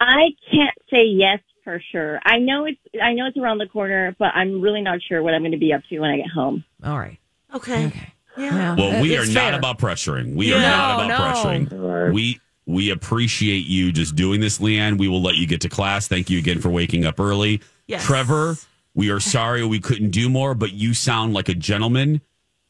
I 0.00 0.30
can't 0.50 0.76
say 0.90 1.04
yes 1.04 1.38
for 1.62 1.80
sure. 1.92 2.18
I 2.24 2.38
know 2.38 2.64
it's 2.64 2.80
I 3.00 3.12
know 3.12 3.26
it's 3.26 3.36
around 3.36 3.58
the 3.58 3.66
corner, 3.66 4.16
but 4.18 4.28
I'm 4.34 4.60
really 4.60 4.80
not 4.82 5.00
sure 5.06 5.22
what 5.22 5.34
I'm 5.34 5.42
going 5.42 5.52
to 5.52 5.58
be 5.58 5.72
up 5.72 5.82
to 5.90 5.98
when 6.00 6.10
I 6.10 6.16
get 6.16 6.30
home. 6.34 6.64
All 6.82 6.98
right. 6.98 7.18
Okay. 7.54 7.86
Okay. 7.86 8.12
Yeah. 8.36 8.74
Well, 8.76 8.96
uh, 8.96 9.02
we 9.02 9.16
are 9.16 9.22
It's 9.22 9.32
not 9.32 9.54
about 9.54 9.78
pressuring. 9.78 10.34
We 10.34 10.52
are 10.52 10.60
not 10.60 11.04
about 11.04 11.08
no. 11.08 11.16
pressuring. 11.16 11.72
All 11.72 11.78
right. 11.78 12.12
We 12.12 12.40
we 12.66 12.90
appreciate 12.90 13.66
you 13.66 13.92
just 13.92 14.16
doing 14.16 14.40
this, 14.40 14.58
Leanne. 14.58 14.98
We 14.98 15.08
will 15.08 15.22
let 15.22 15.36
you 15.36 15.46
get 15.46 15.60
to 15.62 15.68
class. 15.68 16.08
Thank 16.08 16.28
you 16.30 16.38
again 16.38 16.60
for 16.60 16.68
waking 16.68 17.04
up 17.04 17.20
early. 17.20 17.60
Yes. 17.86 18.04
Trevor, 18.04 18.56
we 18.94 19.10
are 19.10 19.20
sorry 19.20 19.64
we 19.64 19.78
couldn't 19.78 20.10
do 20.10 20.28
more, 20.28 20.54
but 20.54 20.72
you 20.72 20.92
sound 20.92 21.32
like 21.32 21.48
a 21.48 21.54
gentleman. 21.54 22.20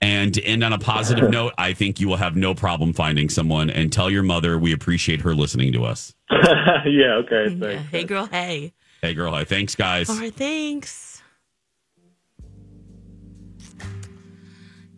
And 0.02 0.34
to 0.34 0.42
end 0.42 0.62
on 0.62 0.74
a 0.74 0.78
positive 0.78 1.30
note, 1.30 1.54
I 1.56 1.72
think 1.72 2.00
you 2.00 2.08
will 2.08 2.18
have 2.18 2.36
no 2.36 2.54
problem 2.54 2.92
finding 2.92 3.30
someone 3.30 3.70
and 3.70 3.90
tell 3.90 4.10
your 4.10 4.22
mother 4.22 4.58
we 4.58 4.72
appreciate 4.74 5.22
her 5.22 5.34
listening 5.34 5.72
to 5.72 5.86
us. 5.86 6.14
yeah. 6.30 7.14
Okay. 7.24 7.48
Yeah. 7.48 7.58
Thanks. 7.58 7.90
Hey, 7.90 8.04
girl. 8.04 8.26
Hey. 8.26 8.74
Hey, 9.00 9.14
girl. 9.14 9.32
Hi. 9.32 9.44
Thanks, 9.44 9.74
guys. 9.74 10.10
All 10.10 10.16
right. 10.16 10.34
Thanks. 10.34 11.05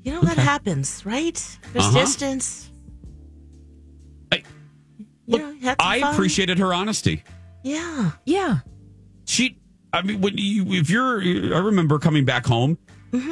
You 0.09 0.15
know 0.15 0.23
that 0.23 0.38
happens, 0.38 1.05
right? 1.05 1.35
There's 1.75 1.85
Uh-huh. 1.85 1.99
distance. 2.00 2.71
I- 4.33 4.43
look, 5.27 5.43
you 5.43 5.67
had 5.67 5.77
some 5.79 5.87
I 5.87 6.00
fun. 6.00 6.15
appreciated 6.15 6.59
her 6.59 6.73
honesty. 6.73 7.23
Yeah. 7.62 8.12
Yeah. 8.25 8.61
she 9.27 9.59
i 9.93 10.00
mean 10.00 10.23
when 10.23 10.33
you 10.38 10.65
if 10.73 10.88
you're 10.88 11.21
i 11.55 11.59
remember 11.59 11.99
coming 11.99 12.25
back 12.25 12.47
home 12.47 12.79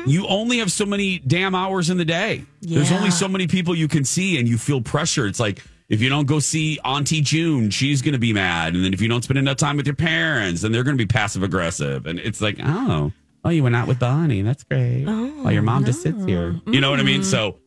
you 0.07 0.27
only 0.27 0.59
have 0.59 0.71
so 0.71 0.85
many 0.85 1.19
damn 1.21 1.55
hours 1.55 1.89
in 1.89 1.97
the 1.97 2.05
day 2.05 2.43
there's 2.61 2.93
only 2.93 3.11
so 3.11 3.27
many 3.29 3.47
people 3.47 3.75
you 3.75 3.89
can 3.89 4.05
see 4.05 4.39
and 4.39 4.47
you 4.49 4.59
feel 4.59 4.81
pressure 4.83 5.27
it's 5.27 5.41
like 5.41 5.63
if 5.89 6.01
you 6.03 6.09
don't 6.11 6.27
go 6.27 6.39
see 6.41 6.79
Auntie 6.85 7.21
June, 7.23 7.71
she's 7.71 8.03
going 8.03 8.13
to 8.15 8.19
be 8.19 8.33
mad. 8.33 8.75
And 8.75 8.85
then 8.85 8.93
if 8.93 9.01
you 9.01 9.07
don't 9.07 9.23
spend 9.23 9.39
enough 9.39 9.57
time 9.59 9.77
with 9.77 9.87
your 9.87 9.95
parents, 9.95 10.63
then 10.63 10.73
they're 10.73 10.83
going 10.83 10.97
to 10.99 11.01
be 11.03 11.07
passive 11.07 11.45
aggressive. 11.45 12.07
And 12.07 12.19
it's 12.19 12.41
like, 12.41 12.59
oh, 12.61 13.13
oh, 13.47 13.51
you 13.51 13.63
went 13.63 13.77
out 13.77 13.89
with 13.89 13.99
Bonnie. 13.99 14.43
That's 14.43 14.65
great. 14.65 15.05
Oh, 15.07 15.27
While 15.43 15.53
your 15.53 15.63
mom 15.63 15.85
just 15.85 16.03
sits 16.03 16.25
here. 16.25 16.61
You 16.67 16.81
know 16.81 16.91
what 16.91 17.01
I 17.01 17.05
mean? 17.05 17.23
So 17.23 17.59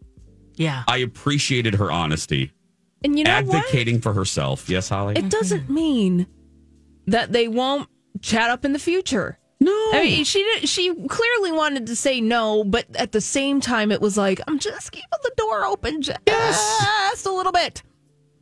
Yeah. 0.55 0.83
I 0.87 0.97
appreciated 0.97 1.75
her 1.75 1.91
honesty, 1.91 2.51
And 3.03 3.17
you 3.17 3.23
know 3.25 3.41
what? 3.43 3.55
advocating 3.55 4.01
for 4.01 4.13
herself. 4.13 4.69
Yes, 4.69 4.89
Holly? 4.89 5.15
It 5.17 5.29
doesn't 5.29 5.69
mean 5.69 6.27
that 7.07 7.31
they 7.31 7.47
won't 7.47 7.89
chat 8.21 8.49
up 8.49 8.65
in 8.65 8.73
the 8.73 8.79
future. 8.79 9.37
no. 9.59 9.71
I 9.93 10.03
mean, 10.03 10.23
she 10.25 10.43
did, 10.43 10.69
she 10.69 10.93
clearly 11.07 11.51
wanted 11.51 11.87
to 11.87 11.95
say 11.95 12.21
no, 12.21 12.63
but 12.63 12.85
at 12.95 13.11
the 13.11 13.21
same 13.21 13.59
time, 13.61 13.91
it 13.91 13.99
was 14.01 14.17
like, 14.17 14.39
I'm 14.47 14.59
just 14.59 14.91
keeping 14.91 15.07
the 15.23 15.31
door 15.37 15.65
open 15.65 16.01
just 16.01 16.19
a 17.25 17.31
little 17.31 17.51
bit. 17.51 17.83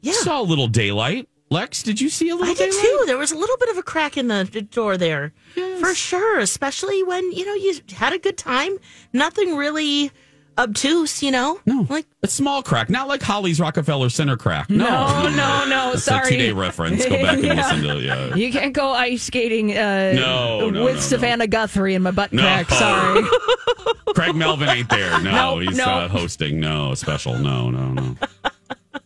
Yeah. 0.01 0.13
saw 0.13 0.41
a 0.41 0.44
little 0.44 0.67
daylight. 0.67 1.27
Lex, 1.50 1.82
did 1.82 2.01
you 2.01 2.10
see 2.10 2.27
a 2.29 2.36
little 2.36 2.51
I 2.51 2.53
did 2.53 2.72
daylight? 2.72 2.82
too. 2.86 3.03
There 3.08 3.17
was 3.17 3.32
a 3.32 3.38
little 3.38 3.56
bit 3.58 3.70
of 3.70 3.77
a 3.77 3.84
crack 3.84 4.17
in 4.17 4.27
the 4.27 4.48
the 4.51 4.62
door 4.62 4.98
there, 4.98 5.34
for 5.80 5.94
sure. 5.96 6.40
Especially 6.40 7.04
when 7.04 7.32
you 7.32 7.46
know 7.46 7.54
you 7.54 7.74
had 7.96 8.14
a 8.14 8.20
good 8.20 8.38
time. 8.38 8.78
Nothing 9.14 9.56
really 9.56 10.12
obtuse, 10.60 11.22
you 11.22 11.30
know. 11.30 11.60
No, 11.68 11.86
like 11.90 12.08
a 12.24 12.28
small 12.28 12.64
crack, 12.64 12.90
not 12.90 13.08
like 13.08 13.22
Holly's 13.22 13.60
Rockefeller 13.60 14.10
Center 14.10 14.36
crack. 14.38 14.70
No, 14.72 14.86
No, 14.86 15.24
no, 15.30 15.66
no. 15.68 15.92
That's 15.92 16.04
sorry. 16.06 16.28
a 16.28 16.30
two-day 16.32 16.52
reference. 16.52 17.06
Go 17.06 17.12
back 17.22 17.36
and 17.38 17.44
Yeah. 17.46 17.54
listen 17.54 17.84
to 17.84 18.00
yeah. 18.02 18.36
You 18.36 18.52
can't 18.52 18.74
go 18.74 18.90
ice 18.92 19.22
skating 19.24 19.78
uh, 19.78 20.14
No, 20.16 20.70
no, 20.72 20.84
with 20.86 20.96
no, 20.96 21.00
Savannah 21.02 21.46
Guthrie 21.48 21.94
in 21.94 22.02
my 22.02 22.10
butt 22.12 22.34
No. 22.34 22.42
crack. 22.42 22.70
Sorry. 22.72 23.24
Craig 24.16 24.36
Melvin 24.36 24.68
ain't 24.70 24.90
there. 24.90 25.22
No, 25.22 25.56
Nope, 25.60 25.68
he's 25.70 25.78
no. 25.78 25.86
not 25.86 26.10
hosting. 26.10 26.60
No 26.60 26.96
special. 26.96 27.38
No, 27.38 27.70
no, 27.70 27.94
no. 27.94 28.16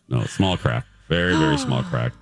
No 0.08 0.24
small 0.24 0.56
crack. 0.56 0.86
Very, 1.08 1.36
very 1.36 1.58
small 1.58 1.82
crack. 1.82 2.12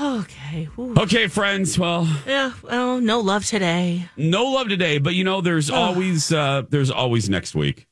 Okay, 0.00 0.68
Ooh. 0.78 0.94
Okay, 0.98 1.26
friends. 1.28 1.78
Well, 1.78 2.06
yeah. 2.26 2.52
Well, 2.62 3.00
no 3.00 3.20
love 3.20 3.44
today. 3.44 4.08
no 4.16 4.44
love 4.46 4.68
today, 4.68 4.98
but 4.98 5.14
you 5.14 5.24
know, 5.24 5.40
there's 5.40 5.70
always 5.70 6.32
uh 6.32 6.62
there's 6.68 6.90
always 6.90 7.28
next 7.28 7.54
week. 7.54 7.86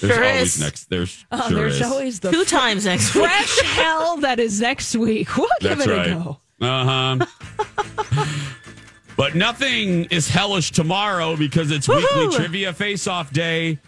There's 0.00 0.14
Sure 0.14 0.24
always 0.24 0.54
is. 0.56 0.60
next. 0.60 0.84
There's 0.90 1.26
Oh, 1.32 1.48
sure 1.48 1.58
there's 1.58 1.76
is. 1.76 1.82
always 1.82 2.20
the 2.20 2.30
Two 2.30 2.44
times 2.44 2.84
next 2.86 3.14
week. 3.14 3.24
fresh 3.24 3.60
hell 3.62 4.16
that 4.18 4.38
is 4.38 4.60
next 4.60 4.94
week. 4.94 5.36
We'll 5.36 5.48
give 5.60 5.78
That's 5.78 5.86
it 5.90 5.96
right. 5.96 6.10
a 6.10 6.14
go. 6.14 6.40
Uh 6.60 7.16
huh. 7.18 8.26
but 9.16 9.34
nothing 9.34 10.04
is 10.06 10.28
hellish 10.28 10.70
tomorrow 10.70 11.36
because 11.36 11.70
it's 11.70 11.88
weekly 11.88 12.28
trivia 12.34 12.72
face-off 12.72 13.32
day. 13.32 13.78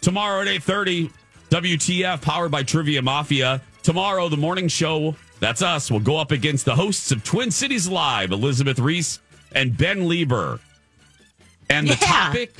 Tomorrow 0.00 0.42
at 0.42 0.48
eight 0.48 0.62
thirty, 0.62 1.10
WTF 1.50 2.20
powered 2.22 2.50
by 2.50 2.62
Trivia 2.62 3.02
Mafia. 3.02 3.60
Tomorrow, 3.82 4.28
the 4.28 4.36
morning 4.36 4.68
show. 4.68 5.16
That's 5.40 5.62
us. 5.62 5.90
We'll 5.90 6.00
go 6.00 6.16
up 6.16 6.30
against 6.32 6.64
the 6.64 6.74
hosts 6.74 7.12
of 7.12 7.22
Twin 7.24 7.50
Cities 7.50 7.88
Live, 7.88 8.32
Elizabeth 8.32 8.78
Ries 8.78 9.20
and 9.52 9.76
Ben 9.76 10.00
Leber. 10.00 10.60
And 11.70 11.86
the 11.86 11.92
Yeah. 12.00 12.06
topic: 12.06 12.54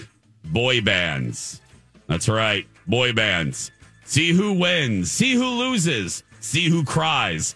boy 0.44 0.80
bands. 0.80 1.60
That's 2.06 2.28
right, 2.28 2.66
boy 2.86 3.12
bands. 3.12 3.70
See 4.04 4.32
who 4.32 4.52
wins. 4.54 5.10
See 5.10 5.34
who 5.34 5.44
loses. 5.46 6.22
See 6.40 6.68
who 6.68 6.84
cries. 6.84 7.54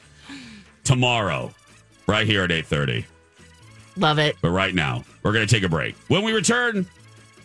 Tomorrow, 0.84 1.54
right 2.06 2.26
here 2.26 2.42
at 2.42 2.50
eight 2.50 2.66
thirty. 2.66 3.06
Love 3.96 4.18
it. 4.18 4.36
But 4.42 4.50
right 4.50 4.74
now, 4.74 5.04
we're 5.22 5.32
going 5.32 5.46
to 5.46 5.54
take 5.54 5.62
a 5.62 5.68
break. 5.68 5.94
When 6.08 6.22
we 6.24 6.32
return, 6.32 6.86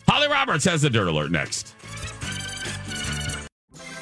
Holly 0.08 0.28
Roberts 0.28 0.66
has 0.66 0.82
the 0.82 0.90
Dirt 0.90 1.08
Alert 1.08 1.30
next. 1.32 1.76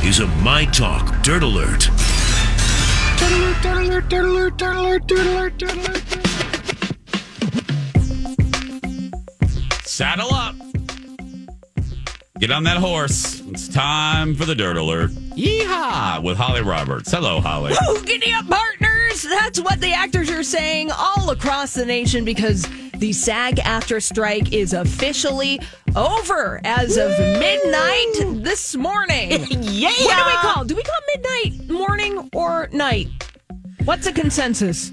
This 0.00 0.18
is 0.18 0.20
a 0.20 0.26
My 0.42 0.64
Talk 0.64 1.22
Dirt 1.22 1.42
Alert. 1.42 1.82
Saddle 9.84 10.32
up. 10.32 10.54
Get 12.38 12.50
on 12.50 12.62
that 12.64 12.76
horse. 12.78 13.42
It's 13.48 13.68
time 13.68 14.34
for 14.34 14.44
the 14.44 14.54
Dirt 14.54 14.76
Alert. 14.76 15.10
Yeehaw! 15.10 16.22
With 16.22 16.36
Holly 16.36 16.62
Roberts. 16.62 17.10
Hello, 17.10 17.40
Holly. 17.40 17.74
Woo, 17.88 18.02
giddy 18.04 18.32
up, 18.32 18.48
partners! 18.48 19.22
That's 19.22 19.60
what 19.60 19.80
the 19.80 19.92
actors 19.92 20.30
are 20.30 20.42
saying 20.44 20.90
all 20.92 21.30
across 21.30 21.74
the 21.74 21.84
nation 21.84 22.24
because 22.24 22.66
the 22.98 23.12
SAG 23.12 23.56
AFTRA 23.56 24.02
strike 24.02 24.52
is 24.52 24.72
officially 24.72 25.60
over 25.96 26.60
as 26.64 26.96
of 26.96 27.10
midnight 27.18 28.42
this 28.44 28.74
morning. 28.76 29.46
Yeah. 29.78 29.90
What 29.90 30.16
do 30.16 30.24
we 30.24 30.52
call? 30.52 30.64
Do 30.64 30.74
we 30.76 30.82
call 30.82 30.98
midnight 31.14 31.70
morning 31.70 32.30
or 32.34 32.68
night? 32.72 33.08
What's 33.84 34.06
a 34.06 34.12
consensus? 34.12 34.90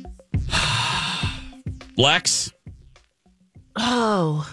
Lex, 1.97 2.51
Oh. 3.77 4.49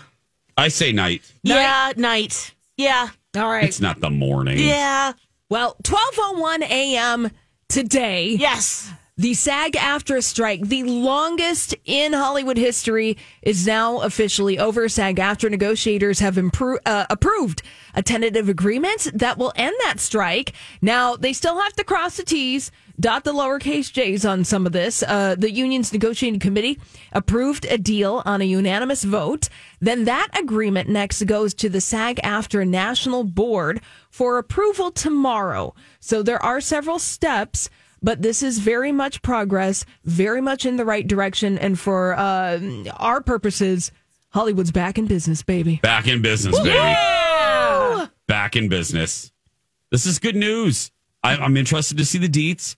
I 0.57 0.69
say 0.69 0.93
night. 0.93 1.23
Yeah. 1.43 1.93
Night. 1.97 2.55
Yeah. 2.77 3.09
All 3.37 3.49
right. 3.49 3.65
It's 3.65 3.81
not 3.81 4.01
the 4.01 4.11
morning. 4.11 4.59
Yeah. 4.59 5.13
Well, 5.49 5.77
12:01 5.83 6.63
a.m. 6.63 7.31
today. 7.69 8.31
Yes. 8.39 8.91
The 9.23 9.35
SAG 9.35 9.75
AFTRA 9.75 10.21
strike, 10.21 10.63
the 10.63 10.83
longest 10.83 11.77
in 11.85 12.13
Hollywood 12.13 12.57
history, 12.57 13.17
is 13.41 13.65
now 13.65 14.01
officially 14.01 14.59
over. 14.59 14.89
SAG 14.89 15.15
AFTRA 15.15 15.49
negotiators 15.49 16.19
have 16.19 16.35
impro- 16.35 16.81
uh, 16.85 17.07
approved 17.09 17.63
a 17.95 18.03
tentative 18.03 18.49
agreement 18.49 19.13
that 19.15 19.39
will 19.39 19.53
end 19.55 19.77
that 19.85 20.01
strike. 20.01 20.55
Now, 20.81 21.15
they 21.15 21.33
still 21.33 21.61
have 21.61 21.73
to 21.75 21.85
cross 21.85 22.17
the 22.17 22.25
T's, 22.25 22.73
dot 22.99 23.23
the 23.23 23.33
lowercase 23.33 23.93
j's 23.93 24.25
on 24.27 24.43
some 24.43 24.67
of 24.67 24.73
this. 24.73 25.05
Uh, 25.05 25.37
the 25.39 25.53
union's 25.53 25.93
negotiating 25.93 26.41
committee 26.41 26.81
approved 27.13 27.65
a 27.67 27.79
deal 27.79 28.23
on 28.27 28.41
a 28.41 28.45
unanimous 28.45 29.05
vote. 29.05 29.49
Then 29.81 30.03
that 30.05 30.37
agreement 30.37 30.89
next 30.89 31.23
goes 31.27 31.55
to 31.55 31.69
the 31.69 31.81
SAG 31.81 32.17
AFTRA 32.25 32.67
National 32.67 33.23
Board 33.23 33.83
for 34.11 34.39
approval 34.39 34.91
tomorrow. 34.91 35.77
So 36.01 36.25
there 36.25 36.43
are 36.43 36.61
several 36.61 36.99
steps 36.99 37.71
but 38.03 38.23
this 38.23 38.43
is 38.43 38.59
very 38.59 38.93
much 38.93 39.23
progress, 39.23 39.85
very 40.05 40.41
much 40.41 40.67
in 40.67 40.77
the 40.77 40.85
right 40.85 41.07
direction. 41.07 41.59
And 41.59 41.79
for 41.79 42.15
uh, 42.15 42.61
our 42.97 43.23
purposes, 43.23 43.93
Hollywood's 44.31 44.73
back 44.73 44.99
in 44.99 45.07
business, 45.07 45.43
baby. 45.43 45.81
Back 45.83 46.09
in 46.09 46.23
business, 46.23 46.59
baby. 46.59 48.09
Back 48.27 48.57
in 48.57 48.69
business. 48.69 49.31
This 49.91 50.07
is 50.07 50.19
good 50.19 50.37
news. 50.37 50.91
I, 51.23 51.37
I'm 51.37 51.57
interested 51.57 51.99
to 51.99 52.05
see 52.05 52.19
the 52.19 52.29
deets, 52.29 52.77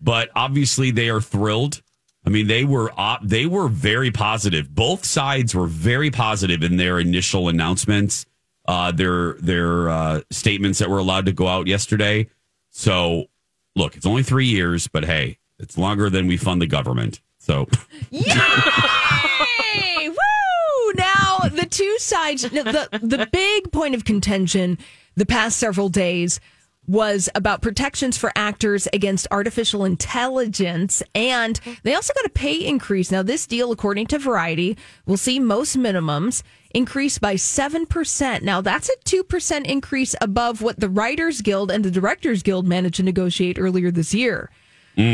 but 0.00 0.30
obviously 0.34 0.90
they 0.90 1.08
are 1.08 1.20
thrilled. 1.20 1.82
I 2.26 2.28
mean, 2.28 2.48
they 2.48 2.64
were 2.64 2.92
op- 2.96 3.22
they 3.22 3.46
were 3.46 3.68
very 3.68 4.10
positive. 4.10 4.74
Both 4.74 5.04
sides 5.04 5.54
were 5.54 5.68
very 5.68 6.10
positive 6.10 6.64
in 6.64 6.76
their 6.76 6.98
initial 6.98 7.48
announcements, 7.48 8.26
uh, 8.66 8.90
their 8.90 9.34
their 9.34 9.88
uh, 9.88 10.20
statements 10.32 10.80
that 10.80 10.90
were 10.90 10.98
allowed 10.98 11.26
to 11.26 11.32
go 11.32 11.46
out 11.46 11.68
yesterday. 11.68 12.28
So, 12.70 13.26
look, 13.76 13.96
it's 13.96 14.06
only 14.06 14.24
three 14.24 14.46
years, 14.46 14.88
but 14.88 15.04
hey, 15.04 15.38
it's 15.58 15.78
longer 15.78 16.10
than 16.10 16.26
we 16.26 16.36
fund 16.36 16.60
the 16.60 16.66
government. 16.66 17.20
So, 17.38 17.68
Yay! 18.10 18.24
Woo! 20.08 20.92
Now 20.96 21.38
the 21.52 21.66
two 21.70 21.96
sides, 21.98 22.42
the 22.42 22.88
the 23.02 23.28
big 23.30 23.70
point 23.70 23.94
of 23.94 24.04
contention 24.04 24.78
the 25.14 25.26
past 25.26 25.58
several 25.58 25.88
days 25.88 26.40
was 26.88 27.28
about 27.34 27.62
protections 27.62 28.16
for 28.16 28.32
actors 28.36 28.86
against 28.92 29.26
artificial 29.30 29.84
intelligence, 29.84 31.02
and 31.14 31.60
they 31.82 31.94
also 31.94 32.12
got 32.14 32.26
a 32.26 32.30
pay 32.30 32.54
increase. 32.64 33.10
Now, 33.10 33.22
this 33.22 33.46
deal, 33.46 33.72
according 33.72 34.06
to 34.08 34.18
Variety, 34.18 34.76
will 35.04 35.16
see 35.16 35.40
most 35.40 35.76
minimums 35.76 36.42
increase 36.76 37.18
by 37.18 37.34
7%. 37.34 38.42
Now, 38.42 38.60
that's 38.60 38.90
a 38.90 38.96
2% 39.04 39.64
increase 39.64 40.14
above 40.20 40.60
what 40.60 40.78
the 40.78 40.90
Writers 40.90 41.40
Guild 41.40 41.70
and 41.70 41.82
the 41.82 41.90
Directors 41.90 42.42
Guild 42.42 42.66
managed 42.66 42.96
to 42.96 43.02
negotiate 43.02 43.58
earlier 43.58 43.90
this 43.90 44.12
year. 44.12 44.50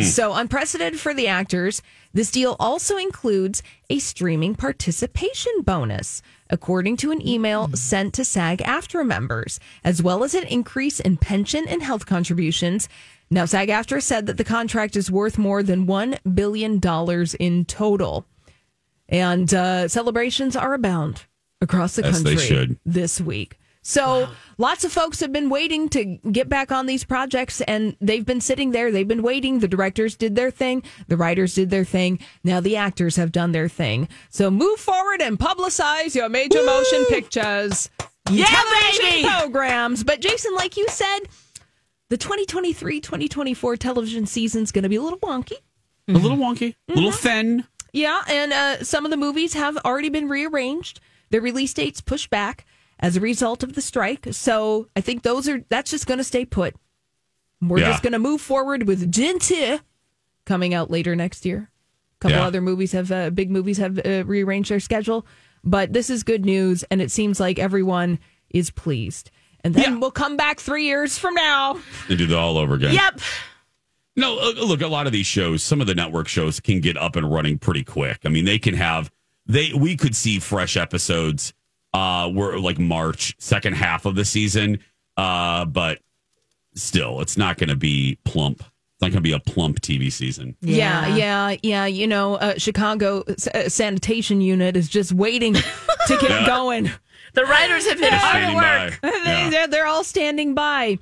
So 0.02 0.34
unprecedented 0.34 1.00
for 1.00 1.12
the 1.12 1.26
actors. 1.26 1.82
This 2.12 2.30
deal 2.30 2.54
also 2.60 2.96
includes 2.96 3.64
a 3.90 3.98
streaming 3.98 4.54
participation 4.54 5.62
bonus, 5.62 6.22
according 6.48 6.98
to 6.98 7.10
an 7.10 7.26
email 7.26 7.68
sent 7.74 8.14
to 8.14 8.24
SAG 8.24 8.58
AFTRA 8.58 9.04
members, 9.04 9.58
as 9.82 10.00
well 10.00 10.22
as 10.22 10.34
an 10.34 10.44
increase 10.44 11.00
in 11.00 11.16
pension 11.16 11.66
and 11.66 11.82
health 11.82 12.06
contributions. 12.06 12.88
Now, 13.28 13.44
SAG 13.44 13.70
AFTRA 13.70 14.00
said 14.00 14.26
that 14.26 14.36
the 14.36 14.44
contract 14.44 14.94
is 14.94 15.10
worth 15.10 15.36
more 15.36 15.64
than 15.64 15.88
$1 15.88 16.32
billion 16.32 16.80
in 17.40 17.64
total. 17.64 18.24
And 19.08 19.52
uh, 19.52 19.88
celebrations 19.88 20.54
are 20.54 20.74
abound 20.74 21.24
across 21.62 21.96
the 21.96 22.02
Yes, 22.02 22.22
country 22.22 22.36
should. 22.36 22.78
this 22.84 23.18
week. 23.20 23.58
So 23.84 24.28
lots 24.58 24.84
of 24.84 24.92
folks 24.92 25.18
have 25.20 25.32
been 25.32 25.48
waiting 25.50 25.88
to 25.88 26.04
get 26.30 26.48
back 26.48 26.70
on 26.70 26.86
these 26.86 27.02
projects 27.02 27.60
and 27.62 27.96
they've 28.00 28.24
been 28.24 28.40
sitting 28.40 28.70
there. 28.70 28.92
They've 28.92 29.08
been 29.08 29.22
waiting. 29.24 29.58
The 29.58 29.66
directors 29.66 30.14
did 30.14 30.36
their 30.36 30.52
thing. 30.52 30.84
The 31.08 31.16
writers 31.16 31.54
did 31.56 31.70
their 31.70 31.84
thing. 31.84 32.20
Now 32.44 32.60
the 32.60 32.76
actors 32.76 33.16
have 33.16 33.32
done 33.32 33.50
their 33.50 33.68
thing. 33.68 34.08
So 34.30 34.52
move 34.52 34.78
forward 34.78 35.20
and 35.20 35.36
publicize 35.36 36.14
your 36.14 36.28
major 36.28 36.62
motion 36.64 37.04
pictures. 37.06 37.90
Yeah, 38.30 38.44
television 38.46 39.04
baby! 39.04 39.28
programs. 39.28 40.04
But 40.04 40.20
Jason, 40.20 40.54
like 40.54 40.76
you 40.76 40.86
said, 40.88 41.20
the 42.08 42.16
2023-2024 42.18 43.78
television 43.78 44.26
season's 44.26 44.70
going 44.72 44.84
to 44.84 44.88
be 44.88 44.96
a 44.96 45.02
little 45.02 45.18
wonky. 45.18 45.54
A 46.08 46.12
little 46.12 46.36
wonky, 46.36 46.74
a 46.88 46.94
little 46.94 47.12
thin. 47.12 47.64
Yeah, 47.92 48.22
and 48.28 48.52
uh, 48.52 48.84
some 48.84 49.04
of 49.04 49.10
the 49.10 49.16
movies 49.16 49.54
have 49.54 49.76
already 49.78 50.08
been 50.08 50.28
rearranged. 50.28 51.00
Their 51.32 51.40
release 51.40 51.74
dates 51.74 52.00
pushed 52.00 52.30
back 52.30 52.64
as 53.00 53.16
a 53.16 53.20
result 53.20 53.64
of 53.64 53.72
the 53.74 53.82
strike. 53.82 54.28
So 54.30 54.86
I 54.94 55.00
think 55.00 55.22
those 55.22 55.48
are 55.48 55.64
that's 55.68 55.90
just 55.90 56.06
going 56.06 56.18
to 56.18 56.24
stay 56.24 56.44
put. 56.44 56.76
We're 57.60 57.80
Yeah. 57.80 57.90
just 57.90 58.02
going 58.04 58.12
to 58.12 58.18
move 58.20 58.40
forward 58.40 58.86
with 58.86 59.10
Gente 59.10 59.80
coming 60.46 60.74
out 60.74 60.90
later 60.90 61.16
next 61.16 61.44
year. 61.44 61.70
A 61.70 62.20
couple 62.20 62.38
Yeah. 62.38 62.46
other 62.46 62.60
movies 62.60 62.92
have 62.92 63.10
uh, 63.10 63.30
big 63.30 63.50
movies 63.50 63.78
have 63.78 63.98
uh, 64.04 64.24
rearranged 64.24 64.70
their 64.70 64.78
schedule, 64.80 65.26
but 65.64 65.92
this 65.92 66.10
is 66.10 66.22
good 66.22 66.44
news, 66.44 66.84
and 66.90 67.00
it 67.02 67.10
seems 67.10 67.40
like 67.40 67.58
everyone 67.58 68.18
is 68.50 68.70
pleased. 68.70 69.30
And 69.64 69.74
then 69.74 69.92
Yeah. 69.94 69.98
we'll 69.98 70.10
come 70.10 70.36
back 70.36 70.60
three 70.60 70.84
years 70.86 71.18
from 71.18 71.34
now. 71.34 71.78
And 72.08 72.18
do 72.18 72.26
that 72.26 72.36
all 72.38 72.58
over 72.58 72.74
again. 72.74 72.94
Yep. 72.94 73.20
No, 74.16 74.38
uh, 74.38 74.52
look, 74.64 74.82
a 74.82 74.86
lot 74.88 75.06
of 75.06 75.12
these 75.12 75.26
shows, 75.26 75.62
some 75.62 75.80
of 75.80 75.86
the 75.86 75.94
network 75.94 76.28
shows 76.28 76.60
can 76.60 76.80
get 76.80 76.96
up 76.98 77.16
and 77.16 77.32
running 77.32 77.58
pretty 77.58 77.82
quick. 77.84 78.18
I 78.24 78.28
mean, 78.28 78.44
they 78.44 78.58
can 78.58 78.74
have 78.74 79.10
they 79.46 79.72
we 79.72 79.96
could 79.96 80.14
see 80.16 80.38
fresh 80.38 80.76
episodes 80.76 81.52
uh 81.94 82.30
were 82.32 82.58
like 82.58 82.78
March, 82.78 83.34
second 83.38 83.74
half 83.74 84.06
of 84.06 84.14
the 84.14 84.24
season. 84.24 84.78
Uh 85.16 85.64
but 85.64 85.98
still, 86.74 87.20
it's 87.20 87.36
not 87.36 87.58
going 87.58 87.68
to 87.68 87.76
be 87.76 88.18
plump. 88.24 88.60
It's 88.60 89.02
not 89.02 89.08
going 89.08 89.16
to 89.16 89.20
be 89.20 89.32
a 89.32 89.40
plump 89.40 89.80
TV 89.80 90.10
season. 90.10 90.56
Yeah, 90.62 91.14
yeah, 91.16 91.56
yeah. 91.62 91.86
You 91.86 92.06
know, 92.06 92.36
uh, 92.36 92.54
Chicago 92.56 93.22
s- 93.28 93.46
uh, 93.48 93.68
sanitation 93.68 94.40
unit 94.40 94.76
is 94.76 94.88
just 94.88 95.12
waiting 95.12 95.52
to 96.06 96.16
get 96.20 96.30
Yeah. 96.30 96.46
going. 96.46 96.90
The 97.34 97.44
writers 97.44 97.86
have 97.88 97.98
been 97.98 98.12
hard 98.12 98.42
at 98.44 98.54
work. 98.54 99.00
Yeah. 99.26 99.50
they're, 99.50 99.66
they're 99.68 99.86
all 99.86 100.04
standing 100.04 100.54
by. 100.54 100.98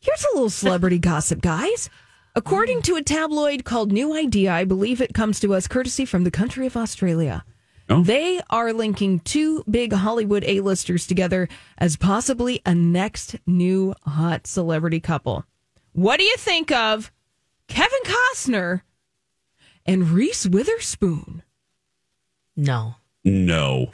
Here's 0.00 0.24
a 0.32 0.34
little 0.34 0.50
celebrity 0.50 0.98
gossip, 0.98 1.40
guys. 1.42 1.90
According 2.34 2.82
to 2.82 2.96
a 2.96 3.02
tabloid 3.02 3.64
called 3.64 3.92
New 3.92 4.14
Idea, 4.14 4.52
I 4.52 4.64
believe 4.64 5.00
it 5.02 5.12
comes 5.12 5.38
to 5.40 5.52
us 5.54 5.68
courtesy 5.68 6.04
from 6.06 6.24
the 6.24 6.30
country 6.30 6.66
of 6.66 6.76
Australia. 6.76 7.44
Oh. 7.88 8.02
They 8.02 8.40
are 8.48 8.72
linking 8.72 9.20
two 9.20 9.64
big 9.68 9.92
Hollywood 9.92 10.44
A-listers 10.46 11.06
together 11.06 11.48
as 11.78 11.96
possibly 11.96 12.60
a 12.64 12.74
next 12.74 13.36
new 13.46 13.94
hot 14.04 14.46
celebrity 14.46 15.00
couple. 15.00 15.44
What 15.92 16.18
do 16.18 16.24
you 16.24 16.36
think 16.36 16.70
of 16.72 17.12
Kevin 17.68 18.00
Costner 18.04 18.82
and 19.84 20.10
Reese 20.10 20.46
Witherspoon? 20.46 21.42
No. 22.56 22.96
No. 23.24 23.90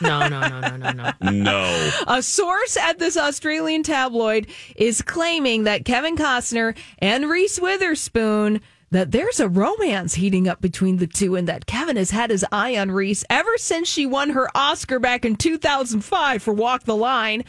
No, 0.00 0.28
no, 0.28 0.40
no, 0.40 0.60
no, 0.60 0.76
no, 0.76 0.92
no. 0.92 1.30
No. 1.30 1.90
A 2.06 2.22
source 2.22 2.76
at 2.76 2.98
this 2.98 3.16
Australian 3.16 3.82
tabloid 3.82 4.46
is 4.76 5.00
claiming 5.02 5.64
that 5.64 5.84
Kevin 5.84 6.16
Costner 6.16 6.76
and 6.98 7.30
Reese 7.30 7.60
Witherspoon 7.60 8.60
that 8.90 9.10
there's 9.10 9.40
a 9.40 9.48
romance 9.48 10.14
heating 10.14 10.48
up 10.48 10.60
between 10.60 10.98
the 10.98 11.06
two 11.06 11.34
and 11.34 11.48
that 11.48 11.66
Kevin 11.66 11.96
has 11.96 12.10
had 12.10 12.30
his 12.30 12.44
eye 12.52 12.76
on 12.76 12.90
Reese 12.90 13.24
ever 13.28 13.58
since 13.58 13.88
she 13.88 14.06
won 14.06 14.30
her 14.30 14.48
Oscar 14.54 14.98
back 14.98 15.24
in 15.24 15.36
2005 15.36 16.42
for 16.42 16.54
Walk 16.54 16.84
the 16.84 16.96
Line, 16.96 17.44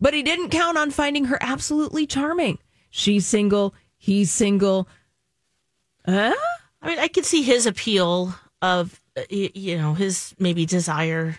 but 0.00 0.14
he 0.14 0.22
didn't 0.22 0.50
count 0.50 0.76
on 0.76 0.90
finding 0.90 1.26
her 1.26 1.38
absolutely 1.40 2.06
charming. 2.06 2.58
She's 2.90 3.26
single, 3.26 3.74
he's 3.96 4.32
single. 4.32 4.88
Huh? 6.04 6.34
I 6.82 6.88
mean, 6.88 6.98
I 6.98 7.08
could 7.08 7.24
see 7.24 7.42
his 7.42 7.66
appeal 7.66 8.34
of, 8.60 9.00
uh, 9.16 9.22
you 9.30 9.78
know, 9.78 9.94
his 9.94 10.34
maybe 10.38 10.66
desire. 10.66 11.38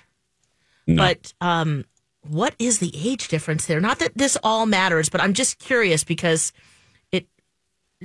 No. 0.88 1.04
But 1.04 1.34
um, 1.42 1.84
what 2.22 2.56
is 2.60 2.80
the 2.80 2.94
age 2.96 3.28
difference 3.28 3.66
there? 3.66 3.82
Not 3.82 4.00
that 4.00 4.18
this 4.18 4.38
all 4.42 4.66
matters, 4.66 5.10
but 5.10 5.22
I'm 5.22 5.34
just 5.34 5.60
curious 5.60 6.06
because 6.06 6.52
it 6.52 6.64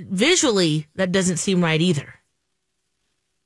visually 0.09 0.87
that 0.95 1.11
doesn't 1.11 1.37
seem 1.37 1.63
right 1.63 1.79
either. 1.81 2.13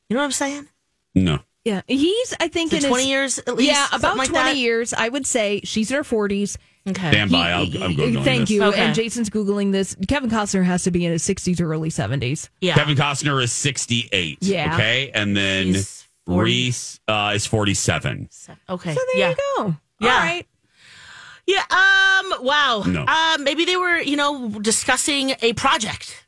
You 0.09 0.15
know 0.15 0.21
what 0.21 0.25
I'm 0.25 0.31
saying? 0.31 0.67
No. 1.15 1.39
Yeah, 1.65 1.81
he's 1.87 2.33
I 2.39 2.49
think 2.49 2.71
So 2.71 2.77
in 2.77 2.83
his- 2.83 2.89
20 2.89 3.07
years 3.09 3.39
at 3.39 3.55
least. 3.55 3.71
Yeah, 3.71 3.87
about 3.93 4.17
like 4.17 4.29
20 4.29 4.51
that? 4.51 4.57
years. 4.57 4.93
I 4.93 5.07
would 5.07 5.25
say 5.25 5.61
she's 5.63 5.89
in 5.91 5.97
her 5.97 6.03
40s. 6.03 6.57
Okay. 6.85 7.11
Stand 7.11 7.31
by. 7.31 7.51
I'll, 7.51 7.65
He- 7.65 7.81
I'm 7.81 7.95
going. 7.95 8.21
Thank 8.23 8.41
this. 8.41 8.49
you. 8.49 8.63
Okay. 8.65 8.81
And 8.81 8.93
Jason's 8.93 9.29
googling 9.29 9.71
this. 9.71 9.95
Kevin 10.09 10.29
Costner 10.29 10.65
has 10.65 10.83
to 10.83 10.91
be 10.91 11.05
in 11.05 11.13
his 11.13 11.23
60s 11.23 11.61
or 11.61 11.71
early 11.71 11.89
70s. 11.89 12.49
Yeah. 12.59 12.75
Kevin 12.75 12.97
Costner 12.97 13.41
is 13.41 13.53
68. 13.53 14.39
Yeah. 14.41 14.73
Okay. 14.73 15.09
And 15.13 15.37
then 15.37 15.75
Reese 16.27 16.99
uh, 17.07 17.31
is 17.33 17.45
47. 17.45 18.27
Okay. 18.69 18.93
So 18.93 18.99
there 19.13 19.17
yeah. 19.17 19.29
you 19.29 19.35
go. 19.57 19.75
Yeah. 20.01 20.09
All 20.11 20.17
right. 20.19 20.45
Yeah. 21.47 21.61
Um. 21.69 22.43
Wow. 22.43 22.83
No. 22.85 23.05
Um. 23.05 23.43
Maybe 23.45 23.63
they 23.63 23.77
were, 23.77 23.97
you 23.99 24.17
know, 24.17 24.49
discussing 24.49 25.35
a 25.41 25.53
project. 25.53 26.22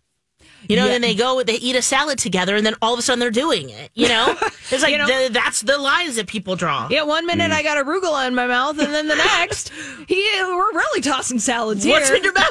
You 0.68 0.76
know, 0.76 0.86
Yeah. 0.86 0.92
then 0.94 1.02
they 1.02 1.16
go, 1.16 1.44
they 1.44 1.56
eat 1.56 1.76
a 1.76 1.82
salad 1.82 2.18
together, 2.20 2.56
and 2.56 2.66
then 2.66 2.76
all 2.82 2.94
of 2.94 3.00
a 3.00 3.02
sudden 3.02 3.20
they're 3.20 3.32
doing 3.32 3.70
it. 3.70 3.92
You 3.94 4.08
know, 4.08 4.36
it's 4.72 4.82
like 4.84 4.92
You 4.92 4.98
know- 4.98 5.08
the, 5.08 5.30
that's 5.32 5.62
the 5.62 5.78
lines 5.78 6.16
that 6.16 6.28
people 6.28 6.56
draw. 6.56 6.88
Yeah, 6.90 7.04
one 7.04 7.26
minute 7.26 7.48
hmm. 7.48 7.54
I 7.58 7.64
got 7.64 7.84
arugula 7.84 8.28
in 8.28 8.36
my 8.36 8.48
mouth, 8.48 8.78
and 8.80 8.94
then 8.94 9.08
the 9.08 9.16
next, 9.38 9.72
he 10.08 10.28
we're 10.40 10.74
really 10.74 11.02
tossing 11.02 11.40
salads 11.40 11.84
here. 11.84 11.94
What's 11.94 12.10
in 12.10 12.24
your 12.24 12.34
mouth? 12.34 12.50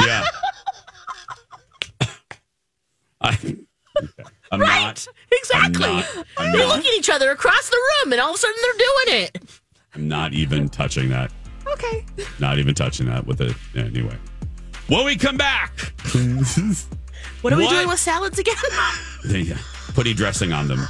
Yeah. 0.06 0.24
I, 3.20 3.38
I'm 4.50 4.58
not. 4.60 5.06
exactly. 5.30 5.84
I'm 5.84 5.96
not, 5.96 6.26
I'm 6.36 6.52
they 6.52 6.58
not, 6.58 6.68
look 6.76 6.84
at 6.84 6.92
each 6.94 7.08
other 7.08 7.30
across 7.30 7.70
the 7.70 7.76
room, 7.76 8.12
and 8.12 8.20
all 8.20 8.30
of 8.30 8.34
a 8.34 8.38
sudden 8.38 8.56
they're 8.62 8.72
doing 9.14 9.22
it. 9.24 9.60
I'm 9.94 10.08
not 10.08 10.32
even 10.32 10.68
touching 10.68 11.08
that. 11.10 11.30
okay. 11.66 12.04
Not 12.40 12.58
even 12.58 12.74
touching 12.74 13.06
that 13.06 13.26
with 13.26 13.40
it. 13.40 13.54
Anyway. 13.76 14.16
When 14.88 15.04
we 15.04 15.16
come 15.16 15.36
back, 15.36 15.92
What 17.42 17.52
are 17.52 17.56
we 17.56 17.68
doing 17.68 17.88
with 17.88 17.98
salads 18.00 18.38
again? 18.38 18.54
Yeah, 19.24 19.56
putty 19.94 20.14
dressing 20.14 20.52
on 20.52 20.66
them. 20.66 20.84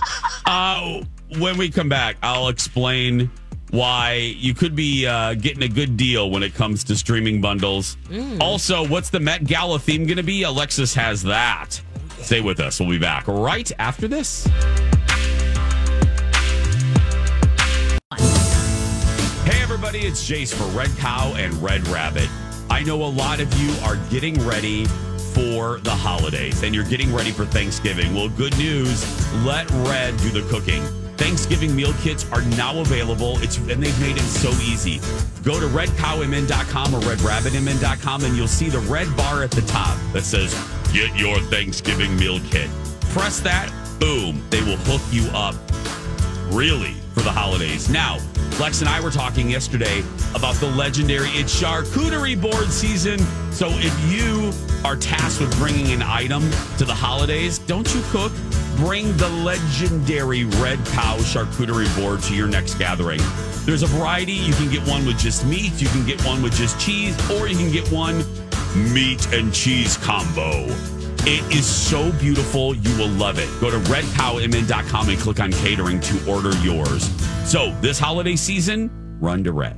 Uh, 0.47 1.03
when 1.39 1.59
we 1.59 1.69
come 1.71 1.91
back, 1.91 2.17
I'll 2.23 2.49
explain 2.49 3.31
why 3.71 4.35
you 4.39 4.55
could 4.55 4.75
be 4.75 5.07
uh, 5.07 5.35
getting 5.35 5.63
a 5.63 5.69
good 5.69 5.97
deal 5.99 6.31
when 6.31 6.43
it 6.43 6.55
comes 6.55 6.83
to 6.85 6.97
streaming 6.97 7.41
bundles. 7.41 7.97
Also, 8.41 8.87
what's 8.87 9.11
the 9.11 9.21
Met 9.21 9.45
Gala 9.45 9.79
theme 9.79 10.07
going 10.07 10.17
to 10.17 10.23
be? 10.23 10.45
Alexis 10.45 10.95
has 10.95 11.23
that. 11.25 11.81
Stay 12.21 12.41
with 12.41 12.59
us. 12.61 12.81
We'll 12.81 12.89
be 12.91 12.99
back 12.99 13.27
right 13.29 13.71
after 13.79 14.09
this. 14.09 14.47
Hey, 19.45 19.61
everybody, 19.63 20.01
it's 20.01 20.23
Jace 20.29 20.55
for 20.55 20.65
Red 20.77 20.91
Cow 20.99 21.35
and 21.37 21.53
Red 21.63 21.87
Rabbit. 21.89 22.29
I 22.71 22.83
know 22.83 23.03
a 23.05 23.07
lot 23.07 23.41
of 23.41 23.53
you 23.61 23.75
are 23.85 23.97
getting 24.11 24.35
ready 24.47 24.87
for 25.35 25.81
the 25.81 25.91
holidays 25.91 26.63
and 26.63 26.75
you're 26.75 26.85
getting 26.85 27.13
ready 27.13 27.31
for 27.31 27.45
Thanksgiving. 27.45 28.15
Well, 28.15 28.29
good 28.29 28.57
news 28.59 29.05
let 29.45 29.71
Red 29.71 30.17
do 30.19 30.31
the 30.31 30.43
cooking. 30.49 30.83
Thanksgiving 31.17 31.75
meal 31.75 31.93
kits 32.01 32.31
are 32.33 32.43
now 32.43 32.81
available. 32.81 33.39
It's 33.43 33.57
and 33.59 33.83
they've 33.83 34.01
made 34.01 34.17
it 34.17 34.23
so 34.23 34.51
easy. 34.63 34.99
Go 35.43 35.61
to 35.61 35.67
redcowmn.com 35.67 36.95
or 36.95 37.01
redrabbitmn.com 37.01 38.25
and 38.25 38.37
you'll 38.37 38.49
see 38.49 38.69
the 38.69 38.81
red 38.81 39.15
bar 39.17 39.43
at 39.43 39.51
the 39.51 39.63
top 39.63 39.99
that 40.13 40.23
says 40.23 40.53
"Get 40.93 41.17
your 41.17 41.39
Thanksgiving 41.41 42.17
meal 42.17 42.41
kit." 42.51 42.71
Press 43.11 43.41
that, 43.41 43.71
boom, 44.01 44.43
they 44.51 44.63
will 44.63 44.79
hook 44.79 45.03
you 45.11 45.29
up 45.31 45.55
really 46.51 47.02
for 47.15 47.21
the 47.21 47.31
holidays. 47.31 47.89
Now, 47.89 48.19
Lex 48.61 48.81
and 48.81 48.89
I 48.89 49.01
were 49.01 49.11
talking 49.11 49.51
yesterday 49.51 50.01
about 50.35 50.55
the 50.57 50.67
legendary 50.67 51.29
It's 51.31 51.61
Charcuterie 51.61 52.41
Board 52.41 52.71
season. 52.71 53.19
So 53.53 53.69
if 53.71 54.13
you 54.13 54.53
are 54.85 54.97
tasked 54.97 55.41
with 55.41 55.57
bringing 55.59 55.93
an 55.93 56.03
item 56.03 56.43
to 56.79 56.85
the 56.85 56.95
holidays, 56.95 57.59
don't 57.59 57.93
you 57.95 58.03
cook? 58.11 58.33
Bring 58.77 59.17
the 59.17 59.29
legendary 59.29 60.45
Red 60.45 60.79
Cow 60.87 61.17
Charcuterie 61.19 61.95
Board 62.01 62.23
to 62.23 62.35
your 62.35 62.49
next 62.49 62.75
gathering. 62.75 63.21
There's 63.65 63.83
a 63.83 63.87
variety. 63.87 64.33
You 64.33 64.55
can 64.55 64.71
get 64.71 64.87
one 64.89 65.07
with 65.07 65.19
just 65.19 65.47
meat, 65.47 65.81
you 65.81 65.89
can 65.89 66.05
get 66.05 66.21
one 66.25 66.43
with 66.43 66.55
just 66.55 66.81
cheese, 66.81 67.17
or 67.31 67.49
you 67.49 67.57
can 67.57 67.71
get 67.71 67.91
one 67.93 68.25
meat 68.93 69.33
and 69.33 69.53
cheese 69.53 69.97
combo. 69.99 70.67
It 71.25 71.55
is 71.55 71.65
so 71.65 72.11
beautiful. 72.13 72.75
You 72.75 72.99
will 72.99 73.09
love 73.11 73.39
it. 73.39 73.49
Go 73.61 73.71
to 73.71 73.79
redcowmn.com 73.91 75.09
and 75.09 75.19
click 75.19 75.39
on 75.41 75.53
catering 75.53 76.01
to 76.01 76.31
order 76.31 76.51
yours. 76.59 77.05
So, 77.49 77.73
this 77.81 77.99
holiday 77.99 78.35
season, 78.35 78.91
run 79.21 79.45
to 79.45 79.53
Red. 79.53 79.77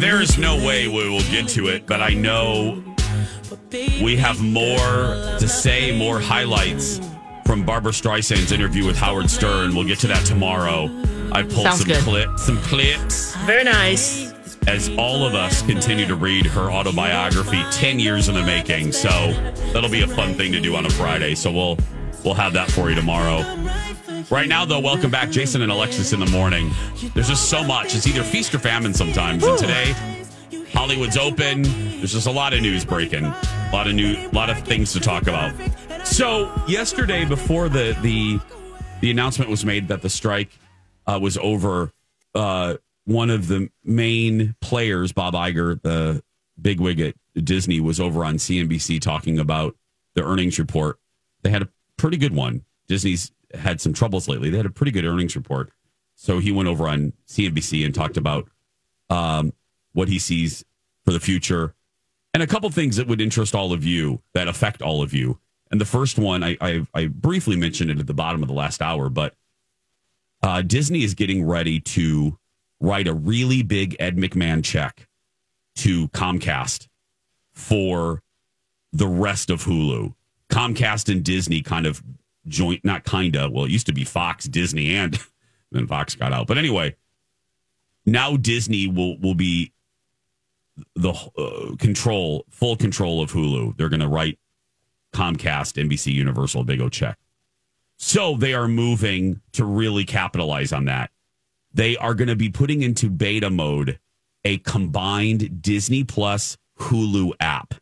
There 0.00 0.20
is 0.20 0.36
no 0.38 0.56
way 0.56 0.88
we 0.88 1.08
will 1.08 1.22
get 1.30 1.48
to 1.50 1.68
it, 1.68 1.86
but 1.86 2.00
I 2.02 2.10
know 2.14 2.82
We 4.02 4.16
have 4.16 4.40
more 4.42 4.78
to 5.38 5.48
say, 5.48 5.96
more 5.96 6.20
highlights 6.20 7.00
from 7.46 7.64
Barbra 7.64 7.92
Streisand's 7.92 8.52
interview 8.52 8.84
with 8.86 8.96
Howard 8.96 9.30
Stern. 9.30 9.74
We'll 9.74 9.86
get 9.86 9.98
to 10.00 10.06
that 10.08 10.24
tomorrow. 10.26 10.90
I 11.32 11.42
pulled 11.42 11.66
Sounds 11.66 11.78
some 11.78 11.88
good. 11.88 12.02
clip, 12.02 12.38
some 12.38 12.58
clips 12.58 13.34
Very 13.46 13.64
nice. 13.64 14.29
As 14.66 14.88
all 14.98 15.26
of 15.26 15.34
us 15.34 15.62
continue 15.62 16.06
to 16.06 16.14
read 16.14 16.46
her 16.46 16.70
autobiography 16.70 17.62
10 17.72 17.98
years 17.98 18.28
in 18.28 18.34
the 18.34 18.42
making. 18.42 18.92
So 18.92 19.08
that'll 19.72 19.90
be 19.90 20.02
a 20.02 20.06
fun 20.06 20.34
thing 20.34 20.52
to 20.52 20.60
do 20.60 20.76
on 20.76 20.86
a 20.86 20.90
friday. 20.90 21.34
So 21.34 21.50
we'll 21.50 21.78
we'll 22.24 22.34
have 22.34 22.52
that 22.52 22.70
for 22.70 22.88
you 22.90 22.94
tomorrow. 22.94 23.42
Right 24.30 24.48
now 24.48 24.64
though 24.64 24.80
welcome 24.80 25.10
back 25.10 25.30
jason 25.30 25.62
and 25.62 25.72
alexis 25.72 26.12
in 26.12 26.20
the 26.20 26.30
morning. 26.30 26.70
There's 27.14 27.28
just 27.28 27.48
so 27.48 27.64
much. 27.64 27.94
It's 27.94 28.06
either 28.06 28.22
feast 28.22 28.54
or 28.54 28.58
famine 28.58 28.94
sometimes. 28.94 29.44
And 29.44 29.58
today 29.58 29.94
hollywood's 30.72 31.16
open. 31.16 31.62
There's 31.62 32.12
just 32.12 32.26
a 32.26 32.32
lot 32.32 32.52
of 32.52 32.60
news 32.60 32.84
breaking. 32.84 33.24
A 33.24 33.70
lot 33.72 33.86
of 33.86 33.94
new 33.94 34.14
a 34.16 34.32
lot 34.32 34.50
of 34.50 34.58
things 34.62 34.92
to 34.92 35.00
talk 35.00 35.22
about. 35.22 35.52
So 36.04 36.52
yesterday 36.66 37.24
before 37.24 37.68
the 37.68 37.96
the 38.02 38.40
the 39.00 39.10
announcement 39.10 39.50
was 39.50 39.64
made 39.64 39.88
that 39.88 40.02
the 40.02 40.10
strike 40.10 40.50
uh, 41.06 41.18
was 41.20 41.38
over 41.38 41.92
uh, 42.34 42.76
one 43.10 43.28
of 43.28 43.48
the 43.48 43.68
main 43.82 44.54
players, 44.60 45.10
Bob 45.10 45.34
Iger, 45.34 45.82
the 45.82 46.22
bigwig 46.60 47.00
at 47.00 47.16
Disney, 47.44 47.80
was 47.80 47.98
over 47.98 48.24
on 48.24 48.36
CNBC 48.36 49.00
talking 49.00 49.40
about 49.40 49.74
the 50.14 50.22
earnings 50.22 50.60
report. 50.60 51.00
They 51.42 51.50
had 51.50 51.62
a 51.62 51.68
pretty 51.96 52.16
good 52.16 52.32
one. 52.32 52.64
Disney's 52.86 53.32
had 53.52 53.80
some 53.80 53.92
troubles 53.92 54.28
lately. 54.28 54.48
They 54.48 54.58
had 54.58 54.66
a 54.66 54.70
pretty 54.70 54.92
good 54.92 55.04
earnings 55.04 55.34
report. 55.34 55.72
So 56.14 56.38
he 56.38 56.52
went 56.52 56.68
over 56.68 56.86
on 56.86 57.12
CNBC 57.26 57.84
and 57.84 57.92
talked 57.92 58.16
about 58.16 58.48
um, 59.08 59.54
what 59.92 60.06
he 60.06 60.20
sees 60.20 60.64
for 61.04 61.12
the 61.12 61.18
future 61.18 61.74
and 62.32 62.44
a 62.44 62.46
couple 62.46 62.70
things 62.70 62.94
that 62.94 63.08
would 63.08 63.20
interest 63.20 63.56
all 63.56 63.72
of 63.72 63.84
you 63.84 64.22
that 64.34 64.46
affect 64.46 64.82
all 64.82 65.02
of 65.02 65.12
you. 65.12 65.40
And 65.72 65.80
the 65.80 65.84
first 65.84 66.16
one, 66.16 66.44
I, 66.44 66.56
I, 66.60 66.86
I 66.94 67.06
briefly 67.08 67.56
mentioned 67.56 67.90
it 67.90 67.98
at 67.98 68.06
the 68.06 68.14
bottom 68.14 68.42
of 68.42 68.48
the 68.48 68.54
last 68.54 68.80
hour, 68.80 69.08
but 69.08 69.34
uh, 70.44 70.62
Disney 70.62 71.02
is 71.02 71.14
getting 71.14 71.44
ready 71.44 71.80
to 71.80 72.38
write 72.80 73.06
a 73.06 73.14
really 73.14 73.62
big 73.62 73.96
Ed 73.98 74.16
McMahon 74.16 74.64
check 74.64 75.06
to 75.76 76.08
Comcast 76.08 76.88
for 77.52 78.22
the 78.92 79.06
rest 79.06 79.50
of 79.50 79.64
Hulu. 79.64 80.14
Comcast 80.48 81.10
and 81.10 81.22
Disney 81.22 81.62
kind 81.62 81.86
of 81.86 82.02
joint, 82.46 82.84
not 82.84 83.04
kind 83.04 83.36
of, 83.36 83.52
well, 83.52 83.64
it 83.66 83.70
used 83.70 83.86
to 83.86 83.92
be 83.92 84.04
Fox, 84.04 84.46
Disney, 84.46 84.94
and 84.94 85.18
then 85.72 85.86
Fox 85.86 86.14
got 86.14 86.32
out. 86.32 86.46
But 86.46 86.58
anyway, 86.58 86.96
now 88.06 88.36
Disney 88.36 88.88
will, 88.88 89.18
will 89.18 89.34
be 89.34 89.72
the 90.96 91.12
uh, 91.12 91.76
control, 91.76 92.44
full 92.50 92.76
control 92.76 93.22
of 93.22 93.32
Hulu. 93.32 93.76
They're 93.76 93.88
going 93.88 94.00
to 94.00 94.08
write 94.08 94.38
Comcast, 95.12 95.82
NBC, 95.82 96.12
Universal, 96.12 96.64
big 96.64 96.80
O 96.80 96.88
check. 96.88 97.18
So 97.96 98.36
they 98.36 98.54
are 98.54 98.66
moving 98.66 99.40
to 99.52 99.64
really 99.64 100.04
capitalize 100.04 100.72
on 100.72 100.86
that. 100.86 101.10
They 101.72 101.96
are 101.96 102.14
going 102.14 102.28
to 102.28 102.36
be 102.36 102.50
putting 102.50 102.82
into 102.82 103.08
beta 103.08 103.50
mode 103.50 103.98
a 104.44 104.58
combined 104.58 105.62
Disney 105.62 106.04
Plus 106.04 106.56
Hulu 106.78 107.32
app. 107.40 107.74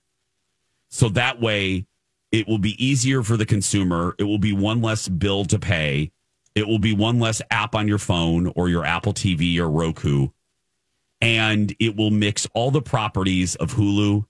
So 0.91 1.09
that 1.11 1.41
way 1.41 1.87
it 2.33 2.47
will 2.47 2.59
be 2.59 2.83
easier 2.85 3.23
for 3.23 3.37
the 3.37 3.47
consumer. 3.47 4.15
It 4.19 4.25
will 4.25 4.39
be 4.39 4.53
one 4.53 4.83
less 4.83 5.09
bill 5.09 5.45
to 5.47 5.59
pay. 5.59 6.13
It 6.55 6.67
will 6.67 6.79
be 6.79 6.93
one 6.93 7.21
less 7.21 7.41
app 7.51 7.75
on 7.75 7.89
your 7.89 7.99
phone 7.99 8.53
or 8.57 8.69
your 8.69 8.85
Apple 8.85 9.15
TV 9.15 9.59
or 9.59 9.71
Roku. 9.71 10.29
And 11.21 11.75
it 11.79 11.97
will 11.97 12.11
mix 12.11 12.47
all 12.55 12.71
the 12.71 12.83
properties 12.83 13.55
of 13.57 13.75
Hulu 13.75 14.25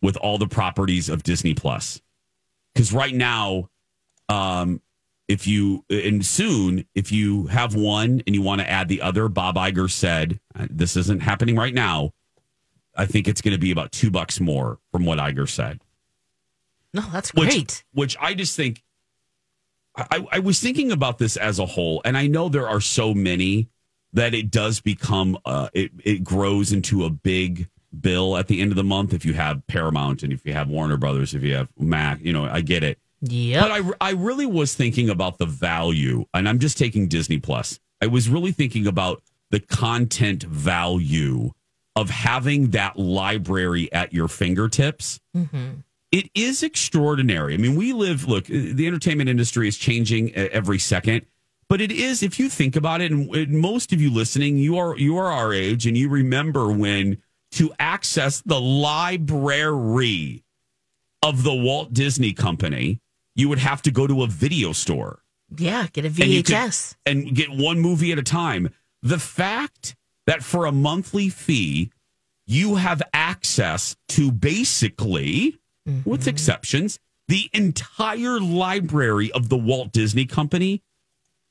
with 0.00 0.16
all 0.16 0.38
the 0.38 0.48
properties 0.48 1.08
of 1.08 1.22
Disney 1.22 1.54
Plus. 1.54 2.00
Because 2.74 2.92
right 2.92 3.14
now, 3.14 3.68
um, 4.28 4.80
if 5.32 5.46
you 5.46 5.82
and 5.88 6.24
soon 6.24 6.84
if 6.94 7.10
you 7.10 7.46
have 7.46 7.74
one 7.74 8.22
and 8.26 8.36
you 8.36 8.42
want 8.42 8.60
to 8.60 8.68
add 8.68 8.86
the 8.86 9.00
other 9.00 9.28
bob 9.28 9.56
Iger 9.56 9.90
said 9.90 10.38
uh, 10.54 10.66
this 10.70 10.94
isn't 10.94 11.22
happening 11.22 11.56
right 11.56 11.72
now. 11.72 12.12
I 12.94 13.06
think 13.06 13.26
it's 13.26 13.40
going 13.40 13.54
to 13.54 13.58
be 13.58 13.70
about 13.70 13.90
two 13.90 14.10
bucks 14.10 14.38
more 14.38 14.78
from 14.90 15.06
what 15.06 15.18
Iger 15.18 15.48
said. 15.48 15.80
No, 16.92 17.00
that's 17.10 17.32
which, 17.32 17.48
great. 17.48 17.84
which 17.94 18.16
i 18.20 18.34
just 18.34 18.54
think 18.54 18.82
I, 19.96 20.26
I 20.30 20.38
was 20.40 20.60
thinking 20.60 20.92
about 20.92 21.16
this 21.16 21.38
as 21.38 21.58
a 21.58 21.64
whole 21.64 22.02
and 22.04 22.18
i 22.18 22.26
know 22.26 22.50
there 22.50 22.68
are 22.68 22.82
so 22.82 23.14
many 23.14 23.70
that 24.12 24.34
it 24.34 24.50
does 24.50 24.80
become 24.80 25.38
uh, 25.46 25.70
it, 25.72 25.90
it 26.04 26.22
grows 26.22 26.70
into 26.70 27.06
a 27.06 27.10
big 27.10 27.70
bill 27.98 28.36
at 28.36 28.48
the 28.48 28.60
end 28.60 28.72
of 28.72 28.76
the 28.76 28.84
month 28.84 29.14
if 29.14 29.24
you 29.24 29.32
have 29.32 29.66
paramount 29.66 30.22
and 30.22 30.34
if 30.34 30.44
you 30.44 30.52
have 30.52 30.68
warner 30.68 30.98
brothers 30.98 31.32
if 31.34 31.42
you 31.42 31.54
have 31.54 31.68
mac 31.78 32.20
you 32.20 32.32
know 32.32 32.44
i 32.44 32.60
get 32.60 32.82
it 32.82 32.98
Yep. 33.22 33.62
but 33.62 33.70
I, 33.70 34.08
I 34.08 34.10
really 34.12 34.46
was 34.46 34.74
thinking 34.74 35.08
about 35.08 35.38
the 35.38 35.46
value, 35.46 36.26
and 36.34 36.48
I'm 36.48 36.58
just 36.58 36.76
taking 36.76 37.06
Disney 37.08 37.38
Plus. 37.38 37.78
I 38.00 38.08
was 38.08 38.28
really 38.28 38.50
thinking 38.52 38.86
about 38.86 39.22
the 39.50 39.60
content 39.60 40.42
value 40.42 41.52
of 41.94 42.10
having 42.10 42.70
that 42.70 42.98
library 42.98 43.92
at 43.92 44.12
your 44.12 44.26
fingertips. 44.26 45.20
Mm-hmm. 45.36 45.80
It 46.10 46.30
is 46.34 46.62
extraordinary. 46.62 47.54
I 47.54 47.58
mean, 47.58 47.76
we 47.76 47.92
live, 47.92 48.26
look, 48.26 48.46
the 48.46 48.86
entertainment 48.86 49.30
industry 49.30 49.68
is 49.68 49.78
changing 49.78 50.34
every 50.34 50.78
second. 50.78 51.26
But 51.68 51.80
it 51.80 51.92
is, 51.92 52.22
if 52.22 52.38
you 52.38 52.50
think 52.50 52.76
about 52.76 53.00
it, 53.00 53.12
and 53.12 53.34
and 53.34 53.58
most 53.58 53.94
of 53.94 54.00
you 54.00 54.12
listening, 54.12 54.58
you 54.58 54.76
are 54.76 54.94
you 54.98 55.16
are 55.16 55.32
our 55.32 55.54
age, 55.54 55.86
and 55.86 55.96
you 55.96 56.10
remember 56.10 56.70
when 56.70 57.16
to 57.52 57.72
access 57.78 58.42
the 58.42 58.60
library 58.60 60.44
of 61.22 61.44
the 61.44 61.54
Walt 61.54 61.94
Disney 61.94 62.34
Company, 62.34 63.00
you 63.34 63.48
would 63.48 63.58
have 63.58 63.82
to 63.82 63.90
go 63.90 64.06
to 64.06 64.22
a 64.22 64.26
video 64.26 64.72
store 64.72 65.22
yeah, 65.58 65.86
get 65.92 66.04
a 66.04 66.08
and 66.08 66.16
could- 66.16 66.46
VHS. 66.46 66.96
and 67.06 67.34
get 67.34 67.50
one 67.50 67.80
movie 67.80 68.12
at 68.12 68.18
a 68.18 68.22
time. 68.22 68.70
The 69.02 69.18
fact 69.18 69.96
that 70.26 70.42
for 70.42 70.66
a 70.66 70.72
monthly 70.72 71.28
fee, 71.28 71.90
you 72.46 72.76
have 72.76 73.02
access 73.12 73.96
to 74.10 74.30
basically, 74.30 75.58
with 75.86 76.20
mm-hmm. 76.20 76.28
exceptions, 76.28 76.98
the 77.28 77.48
entire 77.52 78.40
library 78.40 79.32
of 79.32 79.48
the 79.48 79.56
Walt 79.56 79.92
Disney 79.92 80.26
Company 80.26 80.82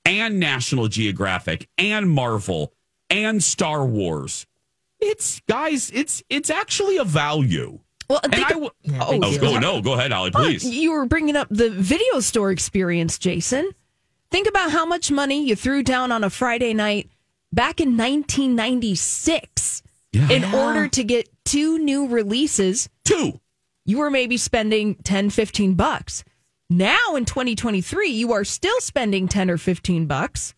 and 0.05 0.39
National 0.39 0.87
Geographic 0.87 1.67
and 1.77 2.09
Marvel 2.09 2.73
and 3.09 3.43
Star 3.43 3.85
Wars. 3.85 4.45
It's 4.99 5.41
guys, 5.49 5.91
it's 5.93 6.23
it's 6.29 6.49
actually 6.49 6.97
a 6.97 7.03
value. 7.03 7.79
Well, 8.11 8.19
And 8.23 8.33
think 8.33 8.45
I 8.47 8.49
w- 8.49 8.69
Yeah, 8.83 8.99
oh, 9.01 9.19
oh, 9.23 9.37
go 9.39 9.57
no, 9.59 9.81
go 9.81 9.93
ahead, 9.93 10.11
Holly, 10.11 10.31
Oh, 10.35 10.39
please. 10.39 10.63
You 10.65 10.91
were 10.91 11.05
bringing 11.05 11.35
up 11.35 11.47
the 11.49 11.69
video 11.69 12.19
store 12.19 12.51
experience, 12.51 13.17
Jason. 13.17 13.71
Think 14.29 14.47
about 14.47 14.71
how 14.71 14.85
much 14.85 15.11
money 15.11 15.45
you 15.47 15.55
threw 15.55 15.81
down 15.83 16.11
on 16.11 16.23
a 16.23 16.29
Friday 16.29 16.73
night 16.73 17.09
back 17.53 17.79
in 17.81 17.95
1996 17.97 19.81
Yeah. 20.13 20.29
in 20.29 20.43
order 20.53 20.87
to 20.89 21.03
get 21.03 21.29
two 21.45 21.79
new 21.79 22.07
releases. 22.07 22.89
Two. 23.05 23.39
You 23.85 23.97
were 23.99 24.11
maybe 24.11 24.37
spending 24.37 24.95
10, 24.95 25.29
15 25.29 25.73
bucks. 25.75 26.23
Now 26.69 27.15
in 27.15 27.25
2023, 27.25 28.09
you 28.09 28.31
are 28.33 28.43
still 28.43 28.79
spending 28.79 29.27
10 29.27 29.49
or 29.49 29.57
15 29.57 30.05
bucks 30.05 30.53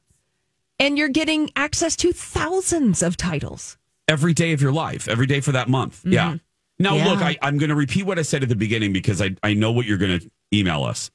and 0.80 0.98
you're 0.98 1.08
getting 1.10 1.50
access 1.56 1.96
to 1.98 2.12
thousands 2.12 3.02
of 3.04 3.16
titles. 3.18 3.78
every 4.10 4.34
day 4.34 4.52
of 4.52 4.62
your 4.62 4.72
life, 4.74 5.08
every 5.08 5.26
day 5.26 5.39
for 5.39 5.54
that 5.54 5.70
month. 5.70 6.02
Yeah. 6.06 6.26
Mm-hmm. 6.28 6.38
Now, 6.84 6.96
Yeah. 6.96 7.12
look, 7.12 7.22
I, 7.22 7.38
I'm 7.41 7.58
going 7.58 7.69
to 7.69 7.76
repeat 7.76 8.04
what 8.06 8.19
I 8.19 8.22
said 8.24 8.43
at 8.43 8.50
the 8.50 8.56
beginning 8.56 8.91
because 8.93 9.22
I, 9.22 9.36
I 9.41 9.54
know 9.54 9.72
what 9.72 9.86
you're 9.86 9.98
going 9.98 10.19
to 10.19 10.30
email 10.54 10.84
us. 10.84 11.10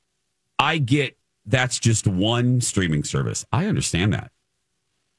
I 0.58 0.78
get 0.78 1.16
that's 1.46 1.78
just 1.78 2.06
one 2.06 2.60
streaming 2.60 3.04
service. 3.04 3.44
I 3.52 3.66
understand 3.66 4.12
that. 4.14 4.32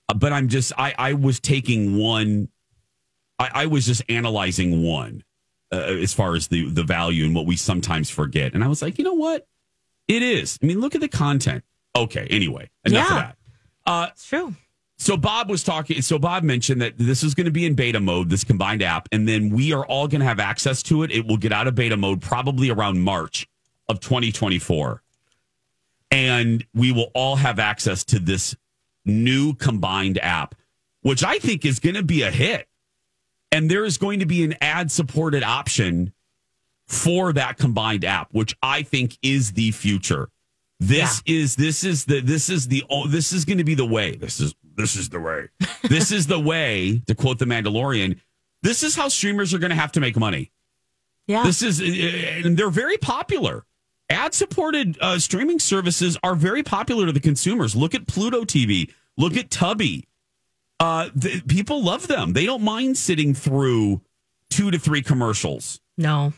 Uh, 0.09 0.15
But 0.15 0.33
I'm 0.33 0.47
just, 0.49 0.73
I, 0.77 0.93
I 0.97 1.13
was 1.13 1.39
taking 1.39 1.97
one, 1.97 2.49
I, 3.39 3.49
I 3.53 3.65
was 3.67 3.85
just 3.85 4.01
analyzing 4.09 4.83
one 4.83 5.23
uh, 5.71 5.77
as 5.77 6.13
far 6.13 6.35
as 6.35 6.47
the, 6.47 6.69
the 6.69 6.83
value 6.83 7.25
and 7.25 7.33
what 7.35 7.45
we 7.45 7.55
sometimes 7.55 8.09
forget. 8.09 8.53
And 8.53 8.63
I 8.63 8.67
was 8.67 8.81
like, 8.81 8.97
you 8.97 9.03
know 9.03 9.13
what? 9.13 9.47
It 10.07 10.23
is. 10.23 10.57
I 10.61 10.65
mean, 10.65 10.81
look 10.81 10.95
at 10.95 11.01
the 11.01 11.07
content. 11.07 11.63
Okay. 11.95 12.27
Anyway, 12.29 12.69
enough 12.85 13.09
of 13.09 13.15
that. 13.17 13.37
Uh, 13.85 14.07
It's 14.11 14.27
true. 14.27 14.55
So 14.99 15.15
Bob 15.15 15.49
was 15.49 15.63
talking. 15.63 16.01
So 16.01 16.19
Bob 16.19 16.43
mentioned 16.43 16.81
that 16.81 16.97
this 16.97 17.23
is 17.23 17.33
going 17.33 17.45
to 17.45 17.51
be 17.51 17.65
in 17.65 17.73
beta 17.73 18.01
mode, 18.01 18.29
this 18.29 18.43
combined 18.43 18.83
app, 18.83 19.07
and 19.13 19.25
then 19.25 19.49
we 19.49 19.71
are 19.71 19.85
all 19.85 20.09
going 20.09 20.19
to 20.19 20.27
have 20.27 20.41
access 20.41 20.83
to 20.83 21.03
it. 21.03 21.11
It 21.11 21.25
will 21.25 21.37
get 21.37 21.53
out 21.53 21.67
of 21.67 21.75
beta 21.75 21.95
mode 21.95 22.21
probably 22.21 22.69
around 22.69 22.99
March 22.99 23.47
of 23.87 24.01
2024, 24.01 25.01
and 26.11 26.65
we 26.75 26.91
will 26.91 27.11
all 27.15 27.37
have 27.37 27.59
access 27.59 28.03
to 28.05 28.19
this 28.19 28.57
new 29.05 29.53
combined 29.53 30.19
app, 30.19 30.53
which 31.01 31.23
I 31.23 31.39
think 31.39 31.63
is 31.63 31.79
going 31.79 31.95
to 31.95 32.03
be 32.03 32.21
a 32.23 32.29
hit. 32.29 32.67
And 33.53 33.71
there 33.71 33.85
is 33.85 33.97
going 33.97 34.19
to 34.19 34.25
be 34.25 34.43
an 34.43 34.55
ad-supported 34.59 35.43
option 35.43 36.11
for 36.87 37.31
that 37.33 37.57
combined 37.57 38.03
app, 38.03 38.27
which 38.31 38.55
I 38.61 38.83
think 38.83 39.17
is 39.23 39.53
the 39.53 39.71
future. 39.71 40.29
This 40.79 41.21
is 41.25 41.55
this 41.55 41.83
is 41.83 42.05
the 42.05 42.21
this 42.21 42.49
is 42.49 42.67
the 42.67 42.83
oh, 42.89 43.05
this 43.05 43.33
is 43.33 43.43
going 43.43 43.57
to 43.57 43.65
be 43.65 43.75
the 43.75 43.85
way. 43.85 44.15
This 44.15 44.39
is 44.39 44.55
this 44.79 44.95
is 44.95 45.09
the 45.09 45.19
way. 45.19 45.49
this 45.83 46.11
is 46.11 46.27
the 46.27 46.39
way 46.39 47.01
to 47.07 47.13
quote 47.15 47.37
the 47.37 47.45
Mandalorian. 47.45 48.19
This 48.63 48.81
is 48.81 48.95
how 48.95 49.09
streamers 49.09 49.53
are 49.53 49.59
going 49.59 49.71
to 49.71 49.75
have 49.75 49.91
to 49.93 49.99
make 49.99 50.17
money. 50.17 50.51
Yeah. 51.27 51.43
This 51.43 51.61
is, 51.61 51.79
and 51.79 52.57
they're 52.57 52.69
very 52.69 52.97
popular. 52.97 53.65
Ad 54.09 54.33
supported 54.33 54.97
uh, 55.01 55.19
streaming 55.19 55.59
services 55.59 56.17
are 56.23 56.33
very 56.33 56.63
popular 56.63 57.05
to 57.05 57.11
the 57.11 57.19
consumers. 57.19 57.75
Look 57.75 57.93
at 57.93 58.07
Pluto 58.07 58.43
TV. 58.43 58.91
Look 59.17 59.37
at 59.37 59.49
Tubi. 59.49 60.05
Uh, 60.79 61.09
the, 61.13 61.41
people 61.41 61.83
love 61.83 62.07
them. 62.07 62.33
They 62.33 62.45
don't 62.45 62.63
mind 62.63 62.97
sitting 62.97 63.33
through 63.33 64.01
two 64.49 64.71
to 64.71 64.79
three 64.79 65.01
commercials. 65.01 65.81
No. 65.97 66.33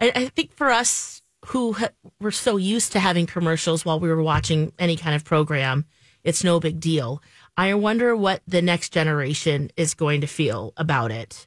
I, 0.00 0.12
I 0.14 0.28
think 0.28 0.52
for 0.52 0.70
us 0.70 1.20
who 1.46 1.74
ha- 1.74 1.90
were 2.20 2.30
so 2.30 2.56
used 2.56 2.92
to 2.92 3.00
having 3.00 3.26
commercials 3.26 3.84
while 3.84 4.00
we 4.00 4.08
were 4.08 4.22
watching 4.22 4.72
any 4.78 4.96
kind 4.96 5.14
of 5.14 5.24
program, 5.24 5.84
it's 6.28 6.44
no 6.44 6.60
big 6.60 6.78
deal. 6.80 7.22
I 7.56 7.74
wonder 7.74 8.14
what 8.14 8.42
the 8.46 8.62
next 8.62 8.92
generation 8.92 9.70
is 9.76 9.94
going 9.94 10.20
to 10.20 10.26
feel 10.26 10.72
about 10.76 11.10
it, 11.10 11.46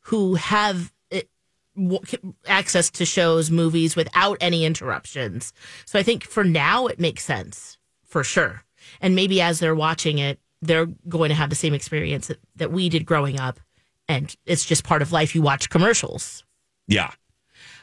who 0.00 0.34
have 0.34 0.92
it, 1.10 1.28
w- 1.76 2.00
access 2.46 2.90
to 2.90 3.04
shows, 3.04 3.50
movies 3.50 3.94
without 3.94 4.38
any 4.40 4.64
interruptions. 4.64 5.52
So 5.84 5.98
I 5.98 6.02
think 6.02 6.24
for 6.24 6.42
now 6.44 6.86
it 6.88 6.98
makes 6.98 7.24
sense 7.24 7.78
for 8.04 8.24
sure. 8.24 8.64
And 9.00 9.14
maybe 9.14 9.40
as 9.40 9.60
they're 9.60 9.74
watching 9.74 10.18
it, 10.18 10.40
they're 10.60 10.86
going 11.08 11.28
to 11.28 11.34
have 11.34 11.50
the 11.50 11.56
same 11.56 11.74
experience 11.74 12.26
that, 12.28 12.38
that 12.56 12.72
we 12.72 12.88
did 12.88 13.06
growing 13.06 13.38
up. 13.38 13.60
And 14.08 14.34
it's 14.46 14.64
just 14.64 14.84
part 14.84 15.02
of 15.02 15.12
life. 15.12 15.34
You 15.34 15.42
watch 15.42 15.70
commercials 15.70 16.44
Yeah. 16.88 17.12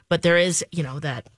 but 0.10 0.22
there 0.22 0.38
is, 0.38 0.66
you 0.72 0.84
know, 0.84 1.00
that, 1.00 1.30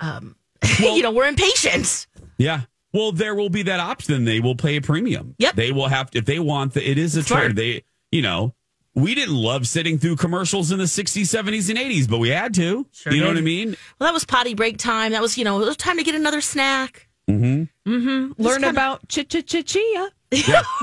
um, 0.00 0.36
you 0.78 1.02
know, 1.02 1.10
we're 1.12 1.28
impatient. 1.28 2.06
Yeah. 2.38 2.62
Well, 2.92 3.12
there 3.12 3.34
will 3.34 3.50
be 3.50 3.62
that 3.62 3.78
option. 3.80 4.24
They 4.24 4.40
will 4.40 4.56
pay 4.56 4.76
a 4.76 4.80
premium. 4.80 5.34
Yep. 5.38 5.54
They 5.54 5.72
will 5.72 5.88
have 5.88 6.10
to, 6.10 6.18
if 6.18 6.24
they 6.24 6.38
want 6.40 6.74
the, 6.74 6.88
it 6.88 6.98
is 6.98 7.16
a 7.16 7.22
Smart. 7.22 7.42
trend. 7.42 7.58
They, 7.58 7.84
you 8.10 8.22
know, 8.22 8.54
we 8.94 9.14
didn't 9.14 9.36
love 9.36 9.68
sitting 9.68 9.98
through 9.98 10.16
commercials 10.16 10.72
in 10.72 10.78
the 10.78 10.84
60s, 10.84 11.22
70s, 11.22 11.68
and 11.70 11.78
80s, 11.78 12.08
but 12.10 12.18
we 12.18 12.30
had 12.30 12.52
to. 12.54 12.86
Sure 12.90 13.12
you 13.12 13.20
know 13.20 13.26
did. 13.28 13.34
what 13.34 13.38
I 13.38 13.44
mean? 13.44 13.68
Well, 13.98 14.08
that 14.08 14.12
was 14.12 14.24
potty 14.24 14.54
break 14.54 14.78
time. 14.78 15.12
That 15.12 15.22
was, 15.22 15.38
you 15.38 15.44
know, 15.44 15.62
it 15.62 15.66
was 15.66 15.76
time 15.76 15.98
to 15.98 16.02
get 16.02 16.16
another 16.16 16.40
snack. 16.40 17.08
Mm-hmm. 17.28 17.90
Mm-hmm. 17.92 18.42
Learn 18.42 18.54
kinda- 18.62 18.70
about 18.70 19.06
ch 19.08 19.20
ch 19.28 19.44
ch 19.46 19.64
chia. 19.64 20.08
And 20.32 20.42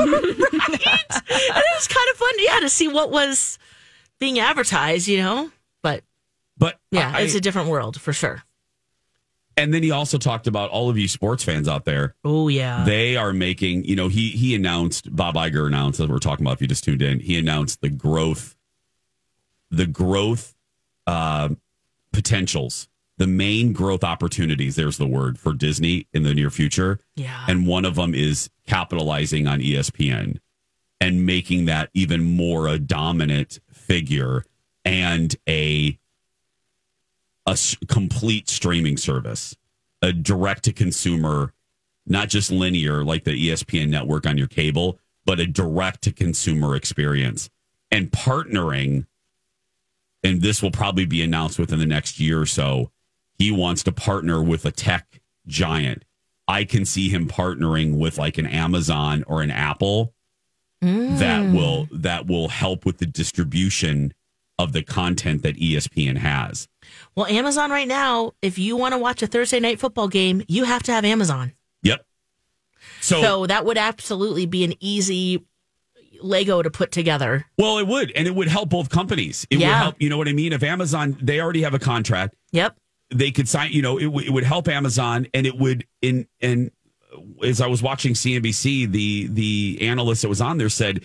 it 0.09 1.65
was 1.75 1.87
kind 1.87 2.09
of 2.11 2.17
fun, 2.17 2.33
yeah, 2.39 2.59
to 2.61 2.69
see 2.69 2.87
what 2.87 3.11
was 3.11 3.57
being 4.19 4.39
advertised, 4.39 5.07
you 5.07 5.17
know. 5.17 5.51
But 5.81 6.03
But 6.57 6.79
yeah, 6.91 7.11
I- 7.15 7.21
it's 7.21 7.35
a 7.35 7.41
different 7.41 7.67
world 7.69 7.99
for 7.99 8.13
sure. 8.13 8.43
And 9.57 9.73
then 9.73 9.83
he 9.83 9.91
also 9.91 10.17
talked 10.17 10.47
about 10.47 10.69
all 10.69 10.89
of 10.89 10.97
you 10.97 11.07
sports 11.07 11.43
fans 11.43 11.67
out 11.67 11.83
there. 11.83 12.15
Oh 12.23 12.47
yeah, 12.47 12.83
They 12.85 13.17
are 13.17 13.33
making, 13.33 13.83
you 13.85 13.95
know, 13.95 14.07
he 14.07 14.29
he 14.29 14.55
announced 14.55 15.13
Bob 15.13 15.35
Iger 15.35 15.67
announced 15.67 15.99
as 15.99 16.07
we're 16.07 16.19
talking 16.19 16.45
about 16.45 16.53
if 16.53 16.61
you 16.61 16.67
just 16.67 16.83
tuned 16.83 17.01
in, 17.01 17.19
he 17.19 17.37
announced 17.37 17.81
the 17.81 17.89
growth 17.89 18.55
the 19.69 19.85
growth 19.87 20.55
uh, 21.07 21.49
potentials, 22.13 22.87
the 23.17 23.27
main 23.27 23.73
growth 23.73 24.03
opportunities, 24.03 24.75
there's 24.75 24.97
the 24.97 25.07
word 25.07 25.37
for 25.37 25.53
Disney 25.53 26.07
in 26.13 26.23
the 26.23 26.33
near 26.33 26.49
future. 26.49 26.99
yeah. 27.15 27.45
And 27.47 27.67
one 27.67 27.83
of 27.83 27.95
them 27.95 28.13
is 28.13 28.49
capitalizing 28.65 29.47
on 29.47 29.59
ESPN 29.59 30.39
and 31.01 31.25
making 31.25 31.65
that 31.65 31.89
even 31.93 32.23
more 32.23 32.67
a 32.67 32.79
dominant 32.79 33.59
figure 33.71 34.45
and 34.85 35.35
a 35.47 35.99
a 37.47 37.51
s- 37.51 37.75
complete 37.87 38.49
streaming 38.49 38.97
service, 38.97 39.55
a 40.01 40.13
direct 40.13 40.63
to 40.65 40.73
consumer, 40.73 41.53
not 42.05 42.29
just 42.29 42.51
linear 42.51 43.03
like 43.03 43.23
the 43.23 43.49
ESPN 43.49 43.89
network 43.89 44.27
on 44.27 44.37
your 44.37 44.47
cable, 44.47 44.99
but 45.25 45.39
a 45.39 45.47
direct 45.47 46.03
to 46.03 46.11
consumer 46.11 46.75
experience 46.75 47.49
and 47.89 48.11
partnering. 48.11 49.07
And 50.23 50.41
this 50.41 50.61
will 50.61 50.71
probably 50.71 51.05
be 51.05 51.21
announced 51.21 51.57
within 51.57 51.79
the 51.79 51.85
next 51.85 52.19
year 52.19 52.41
or 52.41 52.45
so. 52.45 52.91
He 53.39 53.51
wants 53.51 53.83
to 53.83 53.91
partner 53.91 54.43
with 54.43 54.65
a 54.65 54.71
tech 54.71 55.21
giant. 55.47 56.03
I 56.47 56.63
can 56.63 56.85
see 56.85 57.09
him 57.09 57.27
partnering 57.27 57.97
with 57.97 58.17
like 58.17 58.37
an 58.37 58.47
Amazon 58.47 59.23
or 59.27 59.41
an 59.41 59.51
Apple 59.51 60.13
that 60.81 61.43
mm. 61.43 61.55
will 61.55 61.87
that 61.91 62.27
will 62.27 62.49
help 62.49 62.85
with 62.85 62.99
the 62.99 63.05
distribution 63.05 64.13
of 64.59 64.73
the 64.73 64.83
content 64.83 65.43
that 65.43 65.57
ESPN 65.57 66.17
has. 66.17 66.67
Well, 67.17 67.25
Amazon 67.25 67.71
right 67.71 67.87
now, 67.87 68.31
if 68.41 68.57
you 68.57 68.77
want 68.77 68.93
to 68.93 68.97
watch 68.97 69.21
a 69.23 69.27
Thursday 69.27 69.59
night 69.59 69.79
football 69.79 70.07
game, 70.07 70.41
you 70.47 70.63
have 70.63 70.83
to 70.83 70.91
have 70.93 71.03
Amazon. 71.03 71.51
Yep. 71.83 72.05
So, 73.01 73.21
So 73.21 73.45
that 73.47 73.65
would 73.65 73.77
absolutely 73.77 74.45
be 74.45 74.63
an 74.63 74.73
easy 74.79 75.43
Lego 76.21 76.61
to 76.61 76.69
put 76.71 76.91
together. 76.91 77.45
well, 77.57 77.77
it 77.79 77.87
would, 77.87 78.11
and 78.11 78.27
it 78.27 78.33
would 78.35 78.47
help 78.47 78.69
both 78.69 78.89
companies. 78.89 79.45
It 79.49 79.57
would 79.57 79.65
help. 79.67 79.95
You 79.99 80.09
know 80.09 80.17
what 80.17 80.27
I 80.27 80.33
mean? 80.33 80.53
If 80.53 80.63
Amazon, 80.63 81.17
they 81.21 81.39
already 81.41 81.63
have 81.63 81.73
a 81.73 81.79
contract, 81.79 82.35
Yep. 82.53 82.77
they 83.13 83.31
could 83.31 83.47
sign. 83.49 83.71
You 83.71 83.81
know, 83.81 83.97
it, 83.97 84.05
w- 84.05 84.25
it 84.27 84.31
would 84.31 84.43
help 84.43 84.67
Amazon, 84.67 85.27
and 85.33 85.45
it 85.45 85.57
would 85.57 85.85
in 86.01 86.27
and 86.41 86.71
as 87.43 87.61
I 87.61 87.67
was 87.67 87.81
watching 87.83 88.13
CNBC, 88.13 88.91
the 88.91 89.27
the 89.27 89.77
analyst 89.81 90.21
that 90.23 90.29
was 90.29 90.41
on 90.41 90.57
there 90.59 90.69
said 90.69 91.03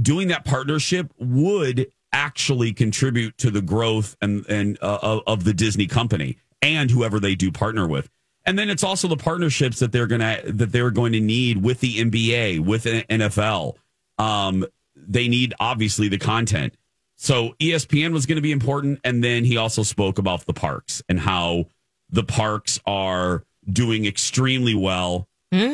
doing 0.00 0.28
that 0.28 0.44
partnership 0.44 1.12
would 1.18 1.90
actually 2.12 2.72
contribute 2.72 3.36
to 3.38 3.50
the 3.50 3.62
growth 3.62 4.16
and 4.20 4.46
and 4.48 4.78
uh, 4.82 5.20
of- 5.26 5.44
the 5.44 5.54
Disney 5.54 5.86
company 5.86 6.38
and 6.62 6.90
whoever 6.90 7.20
they 7.20 7.34
do 7.34 7.52
partner 7.52 7.86
with. 7.86 8.08
And 8.44 8.58
then 8.58 8.70
it's 8.70 8.82
also 8.82 9.08
the 9.08 9.16
partnerships 9.16 9.78
that 9.80 9.92
they're 9.92 10.06
gonna 10.06 10.40
that 10.44 10.72
they're 10.72 10.90
going 10.90 11.12
to 11.12 11.20
need 11.20 11.62
with 11.62 11.80
the 11.80 11.98
NBA, 11.98 12.60
with 12.60 12.84
the 12.84 13.04
NFL. 13.04 13.74
Um, 14.18 14.64
they 14.96 15.28
need 15.28 15.54
obviously 15.60 16.08
the 16.08 16.18
content. 16.18 16.74
So 17.16 17.54
ESPN 17.60 18.12
was 18.12 18.26
going 18.26 18.36
to 18.36 18.42
be 18.42 18.52
important, 18.52 19.00
and 19.04 19.22
then 19.22 19.44
he 19.44 19.56
also 19.56 19.82
spoke 19.82 20.18
about 20.18 20.46
the 20.46 20.52
parks 20.52 21.02
and 21.08 21.18
how 21.18 21.66
the 22.10 22.22
parks 22.22 22.80
are 22.86 23.44
doing 23.68 24.06
extremely 24.06 24.74
well. 24.74 25.28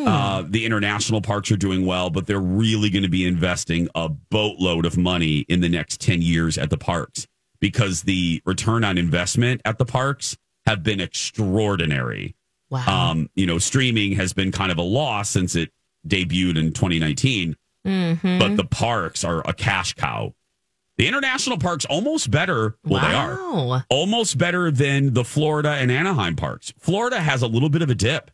Uh, 0.06 0.44
the 0.48 0.64
international 0.64 1.20
parks 1.20 1.50
are 1.50 1.56
doing 1.56 1.84
well, 1.84 2.10
but 2.10 2.26
they're 2.26 2.38
really 2.40 2.90
going 2.90 3.02
to 3.02 3.08
be 3.08 3.26
investing 3.26 3.88
a 3.94 4.08
boatload 4.08 4.86
of 4.86 4.96
money 4.96 5.40
in 5.48 5.60
the 5.60 5.68
next 5.68 6.00
10 6.00 6.22
years 6.22 6.56
at 6.58 6.70
the 6.70 6.78
parks 6.78 7.26
because 7.60 8.02
the 8.02 8.40
return 8.46 8.84
on 8.84 8.98
investment 8.98 9.60
at 9.64 9.78
the 9.78 9.84
parks 9.84 10.36
have 10.66 10.82
been 10.82 11.00
extraordinary. 11.00 12.36
Wow. 12.70 13.10
Um, 13.10 13.30
you 13.34 13.46
know, 13.46 13.58
streaming 13.58 14.12
has 14.12 14.32
been 14.32 14.52
kind 14.52 14.70
of 14.72 14.78
a 14.78 14.82
loss 14.82 15.30
since 15.30 15.54
it 15.56 15.70
debuted 16.06 16.56
in 16.58 16.72
2019, 16.72 17.56
but 18.38 18.56
the 18.56 18.64
parks 18.64 19.24
are 19.24 19.42
a 19.46 19.52
cash 19.52 19.94
cow. 19.94 20.34
The 20.96 21.08
international 21.08 21.58
parks 21.58 21.84
almost 21.86 22.30
better. 22.30 22.76
Well, 22.84 23.00
they 23.02 23.14
are 23.14 23.36
almost 23.90 24.38
better 24.38 24.70
than 24.70 25.12
the 25.12 25.24
Florida 25.24 25.70
and 25.70 25.90
Anaheim 25.90 26.36
parks. 26.36 26.72
Florida 26.78 27.20
has 27.20 27.42
a 27.42 27.48
little 27.48 27.68
bit 27.68 27.82
of 27.82 27.90
a 27.90 27.94
dip. 27.94 28.30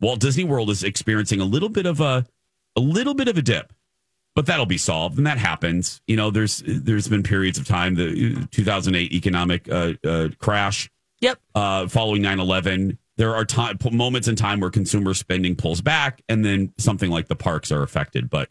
Walt 0.00 0.20
Disney 0.20 0.44
World 0.44 0.70
is 0.70 0.82
experiencing 0.84 1.40
a 1.40 1.44
little 1.44 1.68
bit 1.68 1.86
of 1.86 2.00
a 2.00 2.26
a 2.76 2.80
little 2.80 3.14
bit 3.14 3.28
of 3.28 3.36
a 3.38 3.42
dip. 3.42 3.72
But 4.34 4.46
that'll 4.46 4.66
be 4.66 4.78
solved 4.78 5.16
and 5.16 5.26
that 5.28 5.38
happens. 5.38 6.00
You 6.08 6.16
know, 6.16 6.30
there's 6.30 6.62
there's 6.66 7.06
been 7.06 7.22
periods 7.22 7.56
of 7.58 7.66
time 7.68 7.94
the 7.94 8.46
2008 8.50 9.12
economic 9.12 9.70
uh, 9.70 9.92
uh, 10.04 10.28
crash 10.38 10.90
Yep. 11.20 11.38
uh, 11.54 11.86
following 11.88 12.20
9/11 12.22 12.98
there 13.16 13.34
are 13.36 13.44
time 13.44 13.78
moments 13.92 14.26
in 14.26 14.34
time 14.34 14.58
where 14.58 14.70
consumer 14.70 15.14
spending 15.14 15.54
pulls 15.54 15.80
back 15.80 16.20
and 16.28 16.44
then 16.44 16.72
something 16.78 17.10
like 17.10 17.28
the 17.28 17.36
parks 17.36 17.70
are 17.70 17.82
affected 17.84 18.28
but 18.28 18.50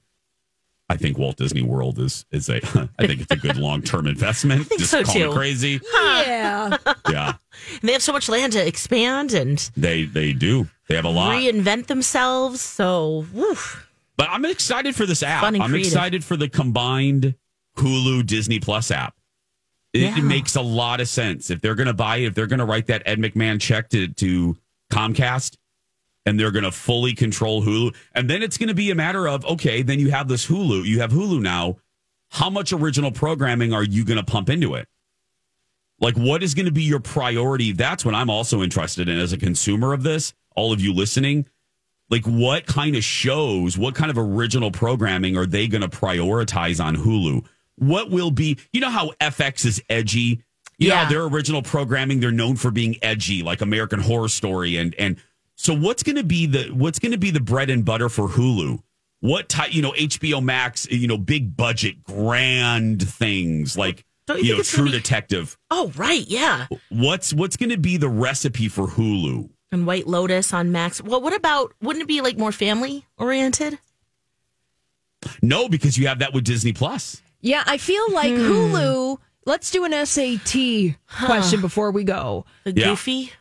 I 0.89 0.95
think 0.97 1.17
Walt 1.17 1.35
Disney 1.37 1.61
World 1.61 1.99
is 1.99 2.25
is 2.31 2.49
a 2.49 2.55
I 2.97 3.05
think 3.07 3.21
it's 3.21 3.31
a 3.31 3.35
good 3.35 3.57
long-term 3.57 4.07
investment. 4.07 4.67
think 4.67 4.79
Just 4.79 4.91
so, 4.91 5.03
call 5.03 5.15
me 5.15 5.21
too. 5.23 5.31
crazy. 5.33 5.81
Yeah. 5.93 6.77
Yeah. 7.09 7.33
And 7.73 7.81
they 7.83 7.91
have 7.93 8.01
so 8.01 8.13
much 8.13 8.27
land 8.29 8.53
to 8.53 8.65
expand 8.65 9.33
and 9.33 9.57
They 9.75 10.05
they 10.05 10.33
do. 10.33 10.67
They 10.87 10.95
have 10.95 11.05
a 11.05 11.09
lot. 11.09 11.31
reinvent 11.35 11.87
themselves. 11.87 12.61
So, 12.61 13.25
woof. 13.33 13.89
But 14.17 14.29
I'm 14.29 14.45
excited 14.45 14.95
for 14.95 15.05
this 15.05 15.23
app. 15.23 15.43
I'm 15.43 15.55
creative. 15.55 15.79
excited 15.79 16.23
for 16.23 16.37
the 16.37 16.47
combined 16.49 17.35
Hulu 17.77 18.25
Disney 18.25 18.59
Plus 18.59 18.91
app. 18.91 19.15
It, 19.93 20.01
Yeah. 20.01 20.21
makes 20.21 20.55
a 20.55 20.61
lot 20.61 20.99
of 21.01 21.07
sense. 21.07 21.49
If 21.49 21.61
they're 21.61 21.75
going 21.75 21.87
to 21.87 21.93
buy, 21.93 22.17
if 22.17 22.33
they're 22.33 22.47
going 22.47 22.59
to 22.59 22.65
write 22.65 22.87
that 22.87 23.03
Ed 23.05 23.19
McMahon 23.19 23.59
check 23.61 23.89
to, 23.89 24.07
to 24.07 24.57
Comcast 24.91 25.57
and 26.25 26.39
they're 26.39 26.51
going 26.51 26.63
to 26.63 26.71
fully 26.71 27.13
control 27.13 27.63
Hulu, 27.63 27.95
and 28.15 28.29
then 28.29 28.41
it's 28.43 28.57
going 28.57 28.69
to 28.69 28.75
be 28.75 28.91
a 28.91 28.95
matter 28.95 29.27
of, 29.27 29.45
okay, 29.45 29.81
then 29.81 29.99
you 29.99 30.09
have 30.11 30.27
this 30.27 30.47
Hulu, 30.47 30.85
you 30.85 30.99
have 30.99 31.11
Hulu 31.11 31.41
now. 31.41 31.77
How 32.29 32.49
much 32.49 32.73
original 32.73 33.11
programming 33.11 33.73
are 33.73 33.83
you 33.83 34.03
going 34.03 34.17
to 34.17 34.23
pump 34.23 34.49
into 34.49 34.73
it? 34.75 34.87
Like, 35.99 36.15
what 36.17 36.41
is 36.41 36.53
going 36.55 36.65
to 36.65 36.71
be 36.71 36.83
your 36.83 36.99
priority? 36.99 37.71
That's 37.71 38.03
what 38.03 38.15
I'm 38.15 38.29
also 38.29 38.63
interested 38.63 39.07
in 39.07 39.19
as 39.19 39.31
a 39.33 39.37
consumer 39.37 39.93
of 39.93 40.01
this. 40.03 40.33
All 40.55 40.71
of 40.73 40.81
you 40.81 40.93
listening, 40.93 41.45
like 42.09 42.25
what 42.25 42.65
kind 42.65 42.95
of 42.95 43.03
shows, 43.03 43.77
what 43.77 43.95
kind 43.95 44.11
of 44.11 44.17
original 44.17 44.71
programming 44.71 45.37
are 45.37 45.45
they 45.45 45.67
going 45.67 45.81
to 45.81 45.87
prioritize 45.89 46.83
on 46.83 46.95
Hulu? 46.95 47.45
What 47.77 48.09
will 48.11 48.31
be, 48.31 48.57
you 48.71 48.81
know 48.81 48.89
how 48.89 49.11
FX 49.19 49.65
is 49.65 49.81
edgy? 49.89 50.43
You 50.77 50.89
Yeah. 50.89 51.03
how 51.05 51.09
their 51.09 51.23
original 51.23 51.61
programming, 51.61 52.19
they're 52.19 52.31
known 52.31 52.55
for 52.55 52.71
being 52.71 52.95
edgy, 53.01 53.41
like 53.43 53.61
American 53.61 53.99
Horror 53.99 54.27
Story. 54.29 54.77
And, 54.77 54.93
and 54.99 55.17
so 55.55 55.73
what's 55.75 56.03
going 56.03 56.15
to 56.17 56.23
be 56.23 56.45
the, 56.45 56.65
what's 56.69 56.99
going 56.99 57.11
to 57.13 57.17
be 57.17 57.31
the 57.31 57.39
bread 57.39 57.69
and 57.69 57.83
butter 57.85 58.09
for 58.09 58.27
Hulu? 58.29 58.81
What 59.21 59.47
type, 59.49 59.73
you 59.73 59.81
know, 59.81 59.91
HBO 59.93 60.43
Max, 60.43 60.85
you 60.91 61.07
know, 61.07 61.17
big 61.17 61.55
budget, 61.55 62.03
grand 62.03 63.07
things 63.07 63.77
like 63.77 64.03
you 64.29 64.35
you 64.37 64.57
know, 64.57 64.63
True 64.63 64.85
be- 64.85 64.91
Detective. 64.91 65.57
Oh, 65.71 65.91
right. 65.95 66.25
Yeah. 66.27 66.67
What's 66.89 67.33
what's 67.33 67.55
going 67.57 67.69
to 67.69 67.77
be 67.77 67.95
the 67.97 68.09
recipe 68.09 68.67
for 68.67 68.87
Hulu? 68.87 69.49
And 69.73 69.87
White 69.87 70.05
Lotus 70.05 70.53
on 70.53 70.71
Max. 70.71 71.01
Well, 71.01 71.19
what 71.19 71.35
about, 71.35 71.73
wouldn't 71.81 72.03
it 72.03 72.07
be 72.07 72.21
like 72.21 72.37
more 72.37 72.51
family 72.51 73.07
oriented? 73.17 73.79
No, 75.41 75.67
because 75.67 75.97
you 75.97 76.07
have 76.07 76.19
that 76.19 76.31
with 76.31 76.43
Disney 76.43 76.73
Plus. 76.73 77.21
Yeah, 77.41 77.63
I 77.65 77.77
feel 77.77 78.11
like 78.11 78.33
hmm. 78.33 78.39
Hulu. 78.39 79.17
Let's 79.45 79.71
do 79.71 79.83
an 79.83 80.05
SAT 80.05 80.95
question 81.25 81.59
before 81.59 81.91
we 81.91 82.03
go. 82.03 82.45
The 82.63 82.71
Goofy? 82.71 83.33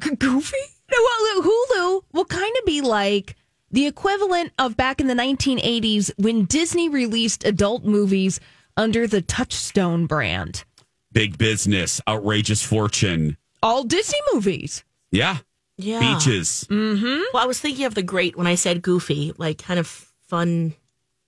G- 0.00 0.14
Goofy? 0.14 0.56
No, 0.90 0.98
well, 1.02 1.42
Hulu 1.42 2.02
will 2.12 2.24
kind 2.24 2.56
of 2.58 2.64
be 2.64 2.80
like 2.80 3.34
the 3.70 3.86
equivalent 3.86 4.52
of 4.58 4.76
back 4.76 5.00
in 5.00 5.08
the 5.08 5.14
1980s 5.14 6.12
when 6.16 6.44
Disney 6.44 6.88
released 6.88 7.44
adult 7.44 7.84
movies 7.84 8.38
under 8.76 9.06
the 9.06 9.20
Touchstone 9.20 10.06
brand. 10.06 10.64
Big 11.12 11.36
Business, 11.38 12.00
Outrageous 12.06 12.62
Fortune. 12.62 13.36
All 13.62 13.82
Disney 13.82 14.20
movies. 14.32 14.84
Yeah. 15.10 15.38
Yeah. 15.78 16.00
Beaches. 16.00 16.66
Mm-hmm. 16.70 17.22
Well, 17.34 17.42
I 17.42 17.46
was 17.46 17.60
thinking 17.60 17.84
of 17.84 17.94
the 17.94 18.02
great 18.02 18.36
when 18.36 18.46
I 18.46 18.54
said 18.54 18.80
goofy, 18.82 19.32
like 19.36 19.58
kind 19.58 19.78
of 19.78 19.86
fun 20.28 20.74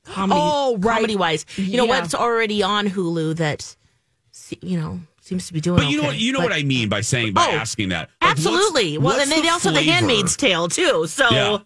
comedy. 0.04 0.40
Oh, 0.42 0.76
right. 0.78 0.94
Comedy 0.96 1.16
wise. 1.16 1.44
You 1.56 1.76
know 1.76 1.84
what's 1.86 2.14
already 2.14 2.62
on 2.62 2.88
Hulu 2.88 3.36
that, 3.36 3.76
you 4.62 4.78
know, 4.80 5.00
seems 5.20 5.46
to 5.48 5.52
be 5.52 5.60
doing 5.60 5.76
But 5.80 5.88
you 5.90 5.98
know 6.00 6.08
what 6.08 6.16
you 6.18 6.32
know 6.32 6.38
But- 6.38 6.50
what 6.50 6.52
I 6.58 6.62
mean 6.62 6.88
by 6.88 7.02
saying 7.02 7.34
by 7.34 7.46
Oh, 7.46 7.50
asking 7.56 7.90
that. 7.90 8.08
Like, 8.22 8.30
what's- 8.30 8.46
Absolutely. 8.46 8.96
well, 8.96 9.16
what's 9.16 9.22
and 9.22 9.30
they 9.32 9.42
the 9.42 9.50
also 9.50 9.70
have 9.70 9.84
the? 9.84 9.90
Handmaid's 9.90 10.36
Tale 10.36 10.68
too. 10.68 11.06
So 11.06 11.28
Yeah. 11.30 11.58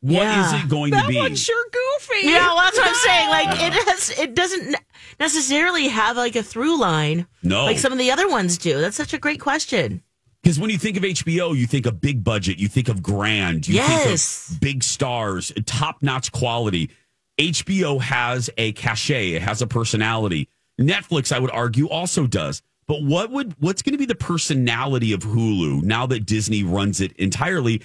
What 0.00 0.22
is 0.22 0.52
Yeah. 0.52 0.62
it 0.62 0.68
going 0.68 0.92
That 0.92 1.02
to 1.02 1.08
be? 1.08 1.14
That 1.14 1.20
one's 1.22 1.42
sure 1.42 1.64
goofy. 1.72 2.28
Yeah, 2.28 2.46
well, 2.54 2.58
that's 2.58 2.78
what 2.78 2.86
I'm 2.86 2.94
saying. 2.94 3.28
Like 3.30 3.60
it 3.60 3.72
has, 3.72 4.10
it 4.10 4.34
doesn't 4.36 4.76
necessarily 5.18 5.88
have 5.88 6.16
like 6.16 6.36
a 6.36 6.42
through 6.44 6.78
line, 6.78 7.26
No. 7.42 7.64
like 7.64 7.80
some 7.80 7.90
of 7.90 7.98
the 7.98 8.12
other 8.12 8.28
ones 8.28 8.58
do. 8.58 8.80
That's 8.80 8.96
such 8.96 9.12
a 9.12 9.18
great 9.18 9.40
question. 9.40 10.02
Because 10.48 10.58
when 10.58 10.70
you 10.70 10.78
think 10.78 10.96
of 10.96 11.02
HBO, 11.02 11.54
you 11.54 11.66
think 11.66 11.84
of 11.84 12.00
big 12.00 12.24
budget, 12.24 12.58
you 12.58 12.68
think 12.68 12.88
of 12.88 13.02
grand, 13.02 13.68
you 13.68 13.74
Yes. 13.74 14.46
think 14.46 14.54
of 14.56 14.60
big 14.62 14.82
stars, 14.82 15.52
top 15.66 16.02
notch 16.02 16.32
quality. 16.32 16.88
HBO 17.36 18.00
has 18.00 18.48
a 18.56 18.72
cachet, 18.72 19.32
it 19.32 19.42
has 19.42 19.60
a 19.60 19.66
personality. 19.66 20.48
Netflix, 20.80 21.32
I 21.32 21.38
would 21.38 21.50
argue, 21.50 21.86
also 21.90 22.26
does. 22.26 22.62
But 22.86 23.02
what 23.02 23.30
would 23.30 23.56
what's 23.58 23.82
going 23.82 23.92
to 23.92 23.98
be 23.98 24.06
the 24.06 24.14
personality 24.14 25.12
of 25.12 25.20
Hulu 25.20 25.82
now 25.82 26.06
that 26.06 26.24
Disney 26.24 26.62
runs 26.62 27.02
it 27.02 27.12
entirely? 27.18 27.82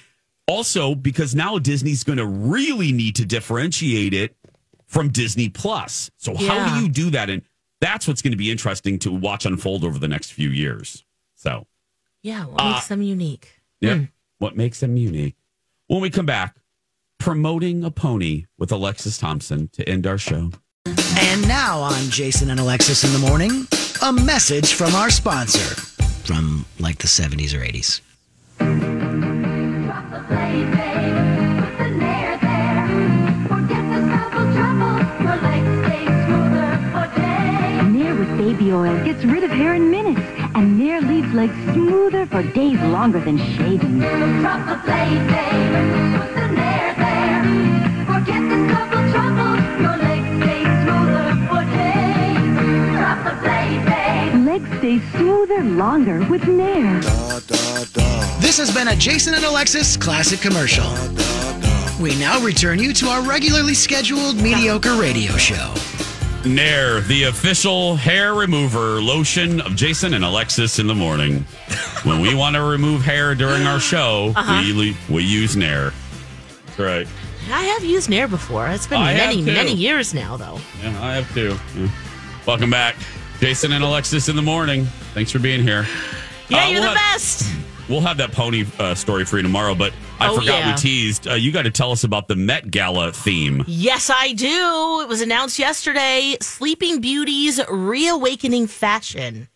Also, 0.47 0.95
because 0.95 1.35
now 1.35 1.59
Disney's 1.59 2.05
going 2.05 2.17
to 2.17 2.25
really 2.25 2.93
need 2.93 3.17
to 3.17 3.25
differentiate 3.25 4.13
it 4.13 4.37
from 4.85 5.09
Disney 5.09 5.49
Plus. 5.49 6.11
So 6.15 6.33
how 6.33 6.77
do 6.77 6.81
you 6.81 6.87
do 6.87 7.09
that? 7.09 7.29
And 7.29 7.41
that's 7.81 8.07
what's 8.07 8.21
going 8.21 8.31
to 8.31 8.37
be 8.37 8.51
interesting 8.51 8.99
to 8.99 9.11
watch 9.11 9.45
unfold 9.45 9.83
over 9.83 9.99
the 9.99 10.07
next 10.07 10.31
few 10.31 10.47
years. 10.47 11.03
So. 11.35 11.67
Yeah, 12.23 12.45
what 12.45 12.61
Uh, 12.61 12.71
makes 12.73 12.87
them 12.87 13.01
unique? 13.01 13.61
Yeah. 13.81 14.05
What 14.39 14.55
makes 14.57 14.79
them 14.79 14.97
unique? 14.97 15.35
When 15.87 16.01
we 16.01 16.09
come 16.09 16.25
back, 16.25 16.57
promoting 17.19 17.83
a 17.83 17.91
pony 17.91 18.45
with 18.57 18.71
Alexis 18.71 19.17
Thompson 19.17 19.67
to 19.73 19.87
end 19.87 20.07
our 20.07 20.17
show. 20.17 20.51
And 20.85 21.47
now 21.47 21.79
on 21.79 22.09
Jason 22.09 22.49
and 22.49 22.59
Alexis 22.59 23.03
in 23.03 23.11
the 23.13 23.19
morning, 23.27 23.67
a 24.01 24.11
message 24.11 24.73
from 24.73 24.95
our 24.95 25.09
sponsor 25.09 25.75
from 26.25 26.65
like 26.79 26.97
the 26.99 27.07
70s 27.07 27.53
or 27.53 27.59
80s. 27.59 28.01
Nair 37.93 38.15
with 38.15 38.29
baby 38.37 38.71
oil 38.73 38.95
gets 39.05 39.23
rid 39.23 39.43
of 39.43 39.51
hair 39.51 39.75
in 39.75 39.89
minutes, 39.91 40.21
and 40.55 40.77
Nair 40.77 41.01
leaves 41.01 41.33
legs 41.33 41.55
smoother 41.73 42.25
for 42.27 42.43
days 42.43 42.79
longer 42.81 43.19
than 43.19 43.37
shaving. 43.37 43.99
The 43.99 44.81
blade, 44.85 45.27
babe. 45.27 45.73
Put 46.15 46.35
the 46.35 46.47
Nair 46.53 46.95
there. 46.97 47.43
Forget 48.05 48.41
the 48.49 48.59
couple 48.73 49.03
trouble. 49.11 49.53
Your 49.81 49.97
legs 49.97 50.29
stay 50.43 50.63
smoother 50.83 51.29
for 51.47 51.63
days. 51.79 52.55
The 53.25 53.33
blade, 53.41 53.85
babe. 53.85 54.45
Legs 54.45 54.77
stay 54.77 55.17
smoother 55.17 55.63
longer 55.63 56.25
with 56.29 56.47
Nair. 56.47 57.01
This 58.39 58.57
has 58.57 58.73
been 58.73 58.89
a 58.89 58.95
Jason 58.95 59.33
and 59.33 59.43
Alexis 59.43 59.97
classic 59.97 60.39
commercial. 60.39 60.89
We 62.01 62.15
now 62.19 62.39
return 62.41 62.79
you 62.79 62.93
to 62.93 63.07
our 63.07 63.21
regularly 63.21 63.73
scheduled 63.73 64.37
mediocre 64.41 64.95
radio 64.95 65.33
show. 65.37 65.73
Nair, 66.45 66.99
the 67.01 67.23
official 67.23 67.95
hair 67.95 68.33
remover 68.33 69.01
lotion 69.01 69.61
of 69.61 69.75
Jason 69.75 70.13
and 70.13 70.25
Alexis 70.25 70.77
in 70.77 70.87
the 70.87 70.95
morning. 70.95 71.45
when 72.03 72.19
we 72.19 72.35
want 72.35 72.55
to 72.55 72.61
remove 72.61 73.01
hair 73.01 73.33
during 73.33 73.63
our 73.63 73.79
show, 73.79 74.33
we, 74.49 74.95
we 75.09 75.23
use 75.23 75.55
Nair. 75.55 75.93
That's 76.65 76.79
right. 76.79 77.07
I 77.49 77.63
have 77.63 77.83
used 77.85 78.09
Nair 78.09 78.27
before. 78.27 78.67
It's 78.67 78.87
been 78.87 79.01
I 79.01 79.13
many, 79.13 79.41
many 79.41 79.73
years 79.73 80.13
now, 80.13 80.35
though. 80.37 80.59
Yeah, 80.81 81.01
I 81.01 81.15
have 81.15 81.33
too. 81.33 81.55
Yeah. 81.77 81.89
Welcome 82.45 82.69
back. 82.69 82.95
Jason 83.39 83.71
and 83.71 83.83
Alexis 83.83 84.27
in 84.27 84.35
the 84.35 84.41
morning. 84.41 84.85
Thanks 85.13 85.31
for 85.31 85.39
being 85.39 85.61
here. 85.61 85.85
Yeah, 86.49 86.65
Uh, 86.65 86.67
you're 86.67 86.81
we'll 86.81 86.91
the 86.93 86.97
have- 86.99 87.13
best. 87.13 87.45
We'll 87.89 88.01
have 88.01 88.17
that 88.17 88.31
pony 88.31 88.65
uh, 88.79 88.95
story 88.95 89.25
for 89.25 89.37
you 89.37 89.43
tomorrow, 89.43 89.75
but 89.75 89.93
I 90.19 90.29
Oh, 90.29 90.35
forgot 90.39 90.59
yeah. 90.59 90.71
we 90.71 90.77
teased. 90.77 91.27
Uh, 91.27 91.33
you 91.33 91.51
got 91.51 91.63
to 91.63 91.71
tell 91.71 91.91
us 91.91 92.03
about 92.05 92.27
the 92.27 92.35
Met 92.35 92.71
Gala 92.71 93.11
theme. 93.11 93.63
Yes, 93.67 94.09
I 94.09 94.31
do. 94.33 95.01
It 95.01 95.09
was 95.09 95.21
announced 95.21 95.59
yesterday. 95.59 96.37
Sleeping 96.41 97.01
Beauties 97.01 97.59
reawakening 97.69 98.67
fashion 98.67 99.49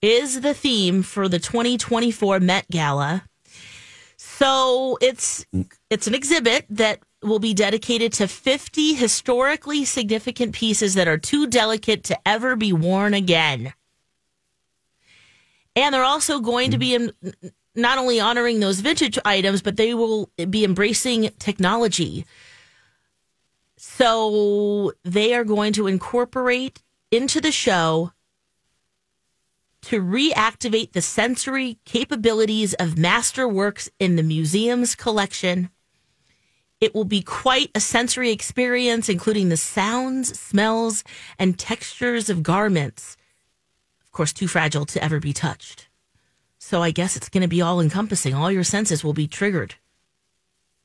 is 0.00 0.40
the 0.40 0.54
theme 0.54 1.02
for 1.02 1.28
the 1.28 1.38
2024 1.40 2.38
Met 2.40 2.68
Gala. 2.70 3.24
So 4.16 4.98
it's 5.00 5.44
it's 5.90 6.06
an 6.06 6.14
exhibit 6.14 6.66
that 6.70 7.00
will 7.22 7.38
be 7.38 7.54
dedicated 7.54 8.12
to 8.14 8.26
50 8.28 8.94
historically 8.94 9.84
significant 9.84 10.54
pieces 10.54 10.94
that 10.94 11.06
are 11.08 11.18
too 11.18 11.46
delicate 11.46 12.04
to 12.04 12.18
ever 12.28 12.56
be 12.56 12.72
worn 12.72 13.14
again. 13.14 13.72
And 15.74 15.94
they're 15.94 16.04
also 16.04 16.40
going 16.40 16.70
to 16.72 16.78
be 16.78 16.90
mm-hmm. 16.90 17.28
in, 17.42 17.52
not 17.74 17.98
only 17.98 18.20
honoring 18.20 18.60
those 18.60 18.80
vintage 18.80 19.18
items, 19.24 19.62
but 19.62 19.76
they 19.76 19.94
will 19.94 20.30
be 20.50 20.64
embracing 20.64 21.30
technology. 21.38 22.26
So 23.78 24.92
they 25.02 25.34
are 25.34 25.44
going 25.44 25.72
to 25.74 25.86
incorporate 25.86 26.82
into 27.10 27.40
the 27.40 27.52
show 27.52 28.12
to 29.82 30.00
reactivate 30.00 30.92
the 30.92 31.02
sensory 31.02 31.78
capabilities 31.84 32.74
of 32.74 32.90
masterworks 32.90 33.88
in 33.98 34.16
the 34.16 34.22
museum's 34.22 34.94
collection. 34.94 35.70
It 36.80 36.94
will 36.94 37.04
be 37.04 37.22
quite 37.22 37.70
a 37.74 37.80
sensory 37.80 38.30
experience, 38.30 39.08
including 39.08 39.48
the 39.48 39.56
sounds, 39.56 40.38
smells, 40.38 41.02
and 41.38 41.58
textures 41.58 42.30
of 42.30 42.42
garments. 42.42 43.16
Of 44.12 44.16
course, 44.16 44.34
too 44.34 44.46
fragile 44.46 44.84
to 44.84 45.02
ever 45.02 45.20
be 45.20 45.32
touched. 45.32 45.88
So 46.58 46.82
I 46.82 46.90
guess 46.90 47.16
it's 47.16 47.30
going 47.30 47.40
to 47.40 47.48
be 47.48 47.62
all 47.62 47.80
encompassing. 47.80 48.34
All 48.34 48.52
your 48.52 48.62
senses 48.62 49.02
will 49.02 49.14
be 49.14 49.26
triggered 49.26 49.76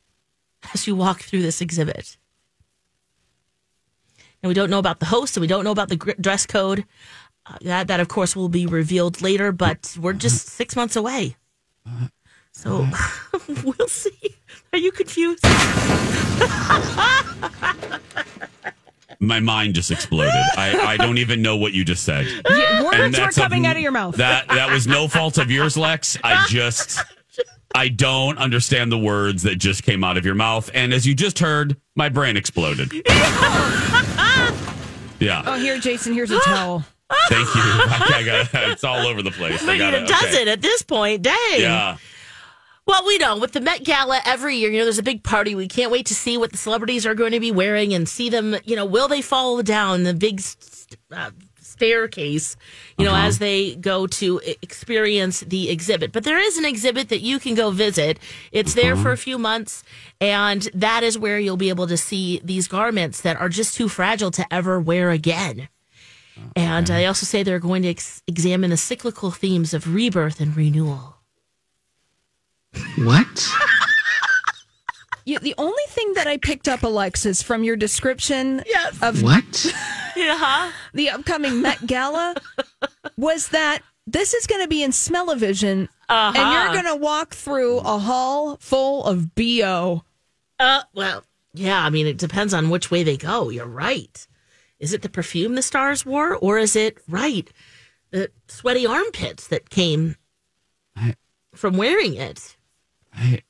as 0.74 0.88
you 0.88 0.96
walk 0.96 1.24
through 1.24 1.42
this 1.42 1.60
exhibit. 1.60 2.16
And 4.42 4.48
we 4.48 4.54
don't 4.54 4.70
know 4.70 4.80
about 4.80 5.02
the 5.02 5.08
host, 5.08 5.36
and 5.36 5.42
we 5.42 5.48
don't 5.48 5.66
know 5.66 5.72
about 5.72 5.90
the 5.90 5.98
dress 6.22 6.46
code. 6.46 6.86
Uh, 7.46 7.58
that, 7.64 7.90
that, 7.90 8.00
of 8.00 8.08
course, 8.08 8.34
will 8.34 8.48
be 8.48 8.66
revealed 8.66 9.22
later, 9.22 9.52
but 9.52 9.98
we're 10.00 10.14
just 10.14 10.48
six 10.60 10.78
months 10.78 10.96
away. 10.96 11.36
So 12.54 12.88
we'll 13.64 13.88
see. 13.88 14.36
Are 14.74 14.80
you 14.80 14.92
confused? 14.92 15.46
My 19.20 19.40
mind 19.40 19.74
just 19.74 19.90
exploded. 19.92 20.32
I, 20.58 20.78
I 20.94 20.98
don't 20.98 21.18
even 21.18 21.42
know 21.42 21.58
what 21.58 21.74
you 21.74 21.84
just 21.84 22.04
said. 22.04 22.28
Yeah, 22.50 22.84
words 22.84 22.96
And 22.98 23.04
were 23.04 23.10
that's 23.18 23.38
of- 23.38 23.44
coming 23.44 23.66
out 23.66 23.76
of 23.76 23.82
your 23.82 23.92
mouth. 23.92 24.16
That 24.18 24.48
that 24.50 24.72
was 24.72 24.86
no 24.88 25.08
fault 25.08 25.38
of 25.38 25.50
yours, 25.52 25.76
Lex. 25.78 26.18
I 26.24 26.46
just 26.48 27.00
I 27.76 27.88
don't 27.90 28.38
understand 28.38 28.92
the 28.92 28.98
words 28.98 29.44
that 29.44 29.56
just 29.58 29.84
came 29.84 30.04
out 30.04 30.18
of 30.18 30.26
your 30.26 30.36
mouth. 30.36 30.70
And 30.74 30.94
as 30.94 31.06
you 31.06 31.14
just 31.16 31.40
heard, 31.40 31.78
my 31.96 32.10
brain 32.10 32.38
exploded. 32.38 32.92
Yeah. 35.20 35.42
oh, 35.48 35.58
here, 35.58 35.80
Jason, 35.80 36.14
here's 36.14 36.30
a 36.30 36.40
towel. 36.42 36.84
Thank 37.30 37.48
you. 37.56 37.62
I 37.64 38.24
got, 38.24 38.70
it's 38.70 38.84
all 38.84 39.08
over 39.08 39.24
the 39.24 39.32
place. 39.32 39.64
I 39.64 39.66
I 39.66 39.70
mean, 39.70 39.80
got 39.80 39.94
it 39.96 40.08
does 40.08 40.36
it 40.36 40.48
at 40.48 40.62
this 40.62 40.84
point. 40.84 41.24
Dang. 41.24 41.36
Yeah. 41.60 41.98
Well, 42.88 43.06
we 43.06 43.18
know 43.18 43.38
with 43.38 43.52
the 43.52 43.60
Met 43.60 43.84
Gala 43.84 44.22
every 44.26 44.56
year, 44.56 44.72
you 44.72 44.78
know, 44.80 44.86
there's 44.86 44.98
a 44.98 45.04
big 45.04 45.22
party. 45.22 45.56
We 45.56 45.68
can't 45.68 45.92
wait 45.92 46.06
to 46.06 46.16
see 46.16 46.38
what 46.38 46.54
the 46.54 46.58
celebrities 46.58 47.06
are 47.06 47.14
going 47.14 47.34
to 47.34 47.40
be 47.42 47.52
wearing 47.52 47.94
and 47.94 48.08
see 48.08 48.30
them. 48.30 48.56
You 48.64 48.78
know, 48.78 48.86
will 48.86 49.10
they 49.10 49.22
fall 49.22 49.62
down 49.62 50.04
the 50.04 50.14
big 50.14 50.40
st- 50.40 50.98
uh, 51.12 51.32
staircase? 51.60 52.56
You 52.98 53.04
know, 53.04 53.14
as 53.14 53.40
they 53.40 53.76
go 53.76 54.08
to 54.08 54.40
experience 54.62 55.42
the 55.42 55.70
exhibit. 55.70 56.14
But 56.14 56.24
there 56.24 56.40
is 56.40 56.58
an 56.58 56.64
exhibit 56.64 57.10
that 57.10 57.20
you 57.20 57.40
can 57.40 57.56
go 57.56 57.72
visit. 57.72 58.20
It's 58.54 58.74
there 58.74 58.96
for 58.96 59.12
a 59.12 59.18
few 59.18 59.38
months, 59.38 59.84
and 60.22 60.62
that 60.74 61.04
is 61.04 61.20
where 61.20 61.40
you'll 61.40 61.58
be 61.58 61.70
able 61.70 61.88
to 61.88 61.98
see 61.98 62.40
these 62.42 62.70
garments 62.70 63.20
that 63.20 63.36
are 63.36 63.50
just 63.50 63.76
too 63.76 63.90
fragile 63.90 64.32
to 64.32 64.46
ever 64.50 64.80
wear 64.80 65.12
again. 65.12 65.68
And 66.56 66.88
they 66.88 67.06
also 67.06 67.26
say 67.26 67.44
they're 67.44 67.60
going 67.60 67.82
to 67.82 67.90
ex- 67.90 68.24
examine 68.28 68.70
the 68.70 68.78
cyclical 68.78 69.32
themes 69.32 69.74
of 69.74 69.94
rebirth 69.94 70.40
and 70.40 70.56
renewal. 70.56 71.17
What? 72.98 73.48
You, 75.26 75.40
the 75.40 75.56
only 75.58 75.84
thing 75.90 76.14
that 76.14 76.28
I 76.28 76.38
picked 76.38 76.68
up, 76.70 76.84
Alexis, 76.84 77.42
from 77.44 77.64
your 77.64 77.76
description 77.76 78.64
Yes. 78.66 78.98
of 79.02 79.22
What? 79.24 79.74
Yeah. 80.16 80.72
the 80.94 81.10
upcoming 81.10 81.62
Met 81.62 81.86
Gala 81.86 82.36
was 83.18 83.50
that 83.50 83.80
this 84.08 84.34
is 84.34 84.48
going 84.48 84.62
to 84.64 84.68
be 84.70 84.82
in 84.82 84.92
Smell-O-Vision, 84.94 85.90
and 86.10 86.36
you're 86.36 86.74
going 86.82 86.86
to 86.86 86.96
walk 86.96 87.34
through 87.36 87.80
a 87.80 87.98
hall 88.00 88.58
full 88.62 89.04
of 89.04 89.36
BO. 89.36 90.04
Uh, 90.60 90.82
well, 90.96 91.24
yeah, 91.54 91.84
I 91.84 91.90
mean, 91.90 92.08
it 92.08 92.18
depends 92.18 92.54
on 92.54 92.70
which 92.70 92.90
way 92.90 93.04
they 93.04 93.18
go. 93.18 93.50
You're 93.50 93.66
right. 93.68 94.26
Is 94.80 94.94
it 94.94 95.02
the 95.02 95.10
perfume 95.10 95.56
the 95.56 95.62
stars 95.62 96.06
wore, 96.06 96.36
or 96.36 96.58
is 96.58 96.76
it, 96.76 96.98
right, 97.10 97.52
the 98.12 98.32
sweaty 98.48 98.86
armpits 98.88 99.48
that 99.50 99.70
came 99.70 100.16
I- 100.96 101.16
from 101.54 101.76
wearing 101.78 102.16
it? 102.16 102.57
I, 103.18 103.42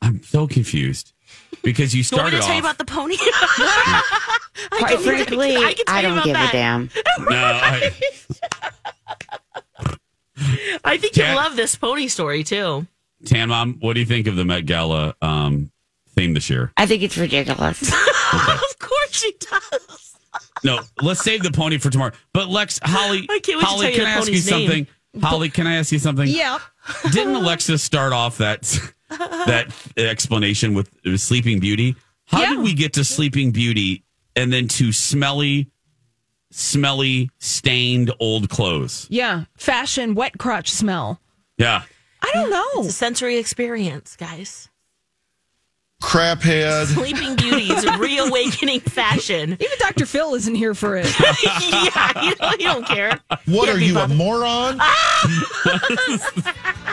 I'm 0.00 0.22
so 0.22 0.46
confused 0.46 1.12
because 1.62 1.94
you 1.94 2.02
started. 2.04 2.32
you 2.36 2.40
want 2.40 2.42
me 2.42 2.42
started 2.42 2.42
to 2.42 2.46
tell 2.46 2.54
you 2.56 2.60
about 2.60 2.78
the 2.78 2.84
pony? 2.84 3.16
Quite 4.78 4.98
frankly, 5.00 5.56
I 5.56 5.74
can 5.74 5.84
tell 5.86 5.94
I 5.94 6.00
you 6.00 6.08
don't 6.08 6.12
about 6.18 6.24
give 6.24 6.34
that. 6.34 6.48
a 6.50 6.52
damn. 6.52 6.90
no, 7.20 7.36
I, 7.36 7.92
I 10.84 10.96
think 10.96 11.14
Jan- 11.14 11.30
you 11.30 11.36
love 11.36 11.56
this 11.56 11.74
pony 11.76 12.08
story 12.08 12.42
too. 12.44 12.86
Tan 13.24 13.48
Mom, 13.50 13.76
what 13.80 13.94
do 13.94 14.00
you 14.00 14.06
think 14.06 14.26
of 14.26 14.34
the 14.36 14.44
Met 14.44 14.66
Gala 14.66 15.14
um, 15.22 15.70
theme 16.16 16.34
this 16.34 16.50
year? 16.50 16.72
I 16.76 16.86
think 16.86 17.02
it's 17.02 17.16
ridiculous. 17.16 17.82
of 17.82 18.78
course 18.78 19.12
she 19.12 19.32
does. 19.38 20.16
No, 20.64 20.80
let's 21.00 21.22
save 21.22 21.42
the 21.42 21.50
pony 21.52 21.78
for 21.78 21.90
tomorrow. 21.90 22.12
But 22.32 22.48
Lex, 22.48 22.80
Holly, 22.82 23.26
I 23.30 23.38
can't 23.40 23.58
wait 23.58 23.60
to 23.60 23.66
Holly, 23.66 23.80
tell 23.86 23.90
you 23.92 23.96
can 23.98 24.06
I 24.06 24.10
ask 24.10 24.26
you 24.28 24.32
name. 24.34 24.42
something? 24.42 24.86
Holly, 25.20 25.50
can 25.50 25.66
I 25.66 25.76
ask 25.76 25.92
you 25.92 25.98
something? 25.98 26.26
Yeah. 26.28 26.58
Didn't 27.12 27.34
Alexa 27.34 27.78
start 27.78 28.12
off 28.12 28.38
that 28.38 28.62
that 29.10 29.72
explanation 29.96 30.74
with 30.74 30.90
Sleeping 31.20 31.60
Beauty? 31.60 31.96
How 32.26 32.40
Yeah. 32.40 32.50
did 32.50 32.60
we 32.60 32.72
get 32.74 32.94
to 32.94 33.04
Sleeping 33.04 33.50
Beauty 33.50 34.04
and 34.34 34.50
then 34.52 34.68
to 34.68 34.90
smelly, 34.92 35.70
smelly, 36.50 37.30
stained 37.38 38.10
old 38.20 38.48
clothes? 38.48 39.06
Yeah. 39.10 39.44
Fashion, 39.58 40.14
wet 40.14 40.38
crotch 40.38 40.70
smell. 40.70 41.20
Yeah. 41.58 41.82
I 42.22 42.30
don't 42.32 42.50
know. 42.50 42.66
It's 42.84 42.88
a 42.88 42.92
sensory 42.92 43.36
experience, 43.36 44.16
guys. 44.16 44.68
Craphead. 46.02 46.86
Sleeping 46.86 47.36
Beauties 47.36 47.86
reawakening 47.98 48.80
fashion. 48.80 49.52
Even 49.60 49.78
Dr. 49.78 50.04
Phil 50.04 50.34
isn't 50.34 50.54
here 50.54 50.74
for 50.74 50.96
it. 50.96 51.06
yeah, 51.44 52.22
you 52.24 52.34
don't, 52.34 52.60
you 52.60 52.66
don't 52.66 52.86
care. 52.86 53.20
What 53.46 53.66
Can't 53.66 53.76
are 53.76 53.78
be 53.78 53.86
you, 53.86 53.98
a 53.98 54.08
moron? 54.08 54.76
Ah! 54.80 56.48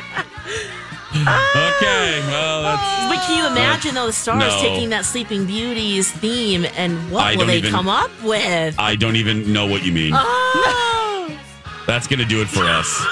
Okay. 1.11 2.21
Well, 2.27 2.61
that's. 2.61 3.09
But 3.15 3.25
can 3.25 3.37
you 3.39 3.47
imagine 3.47 3.95
though 3.95 4.05
the 4.05 4.13
stars 4.13 4.53
No. 4.53 4.61
taking 4.61 4.89
that 4.89 5.05
Sleeping 5.05 5.45
Beauty's 5.47 6.11
theme 6.11 6.65
and 6.77 7.11
what 7.11 7.23
I 7.23 7.31
will 7.31 7.39
don't 7.39 7.47
they 7.47 7.57
even- 7.57 7.71
come 7.71 7.89
up 7.89 8.11
with? 8.23 8.75
I 8.77 8.95
don't 8.95 9.15
even 9.15 9.51
know 9.51 9.65
what 9.65 9.83
you 9.83 9.91
mean. 9.91 10.13
Oh, 10.15 11.35
That's 11.87 12.05
going 12.05 12.19
to 12.19 12.25
do 12.25 12.41
it 12.41 12.47
for 12.47 12.63
us. 12.63 13.03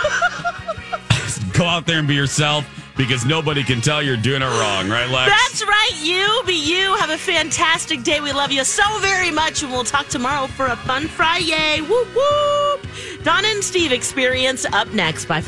Go 1.58 1.66
out 1.66 1.86
there 1.86 1.98
and 2.00 2.08
be 2.08 2.14
yourself 2.14 2.66
because 2.96 3.26
nobody 3.26 3.64
can 3.64 3.82
tell 3.82 4.02
you're 4.02 4.16
doing 4.18 4.42
it 4.42 4.46
wrong, 4.46 4.90
right, 4.90 5.10
Lex? 5.10 5.32
that's 5.32 5.64
right. 5.66 5.92
You 6.04 6.42
be 6.46 6.54
you. 6.54 6.94
Have 6.96 7.10
a 7.10 7.18
fantastic 7.18 8.04
day. 8.04 8.22
We 8.22 8.32
love 8.32 8.52
you 8.52 8.64
so 8.64 8.84
very 9.00 9.32
much, 9.32 9.64
and 9.64 9.72
we'll 9.72 9.84
talk 9.84 10.08
tomorrow 10.08 10.48
for 10.48 10.68
a 10.68 10.76
fun 10.76 11.08
Friday. 11.08 11.82
Whoop 11.82 12.08
whoop. 12.16 12.88
Donna 13.24 13.48
and 13.48 13.64
Steve 13.64 13.92
experience 13.92 14.66
up 14.66 14.88
next. 14.94 15.26
Bye 15.26 15.42
for 15.42 15.46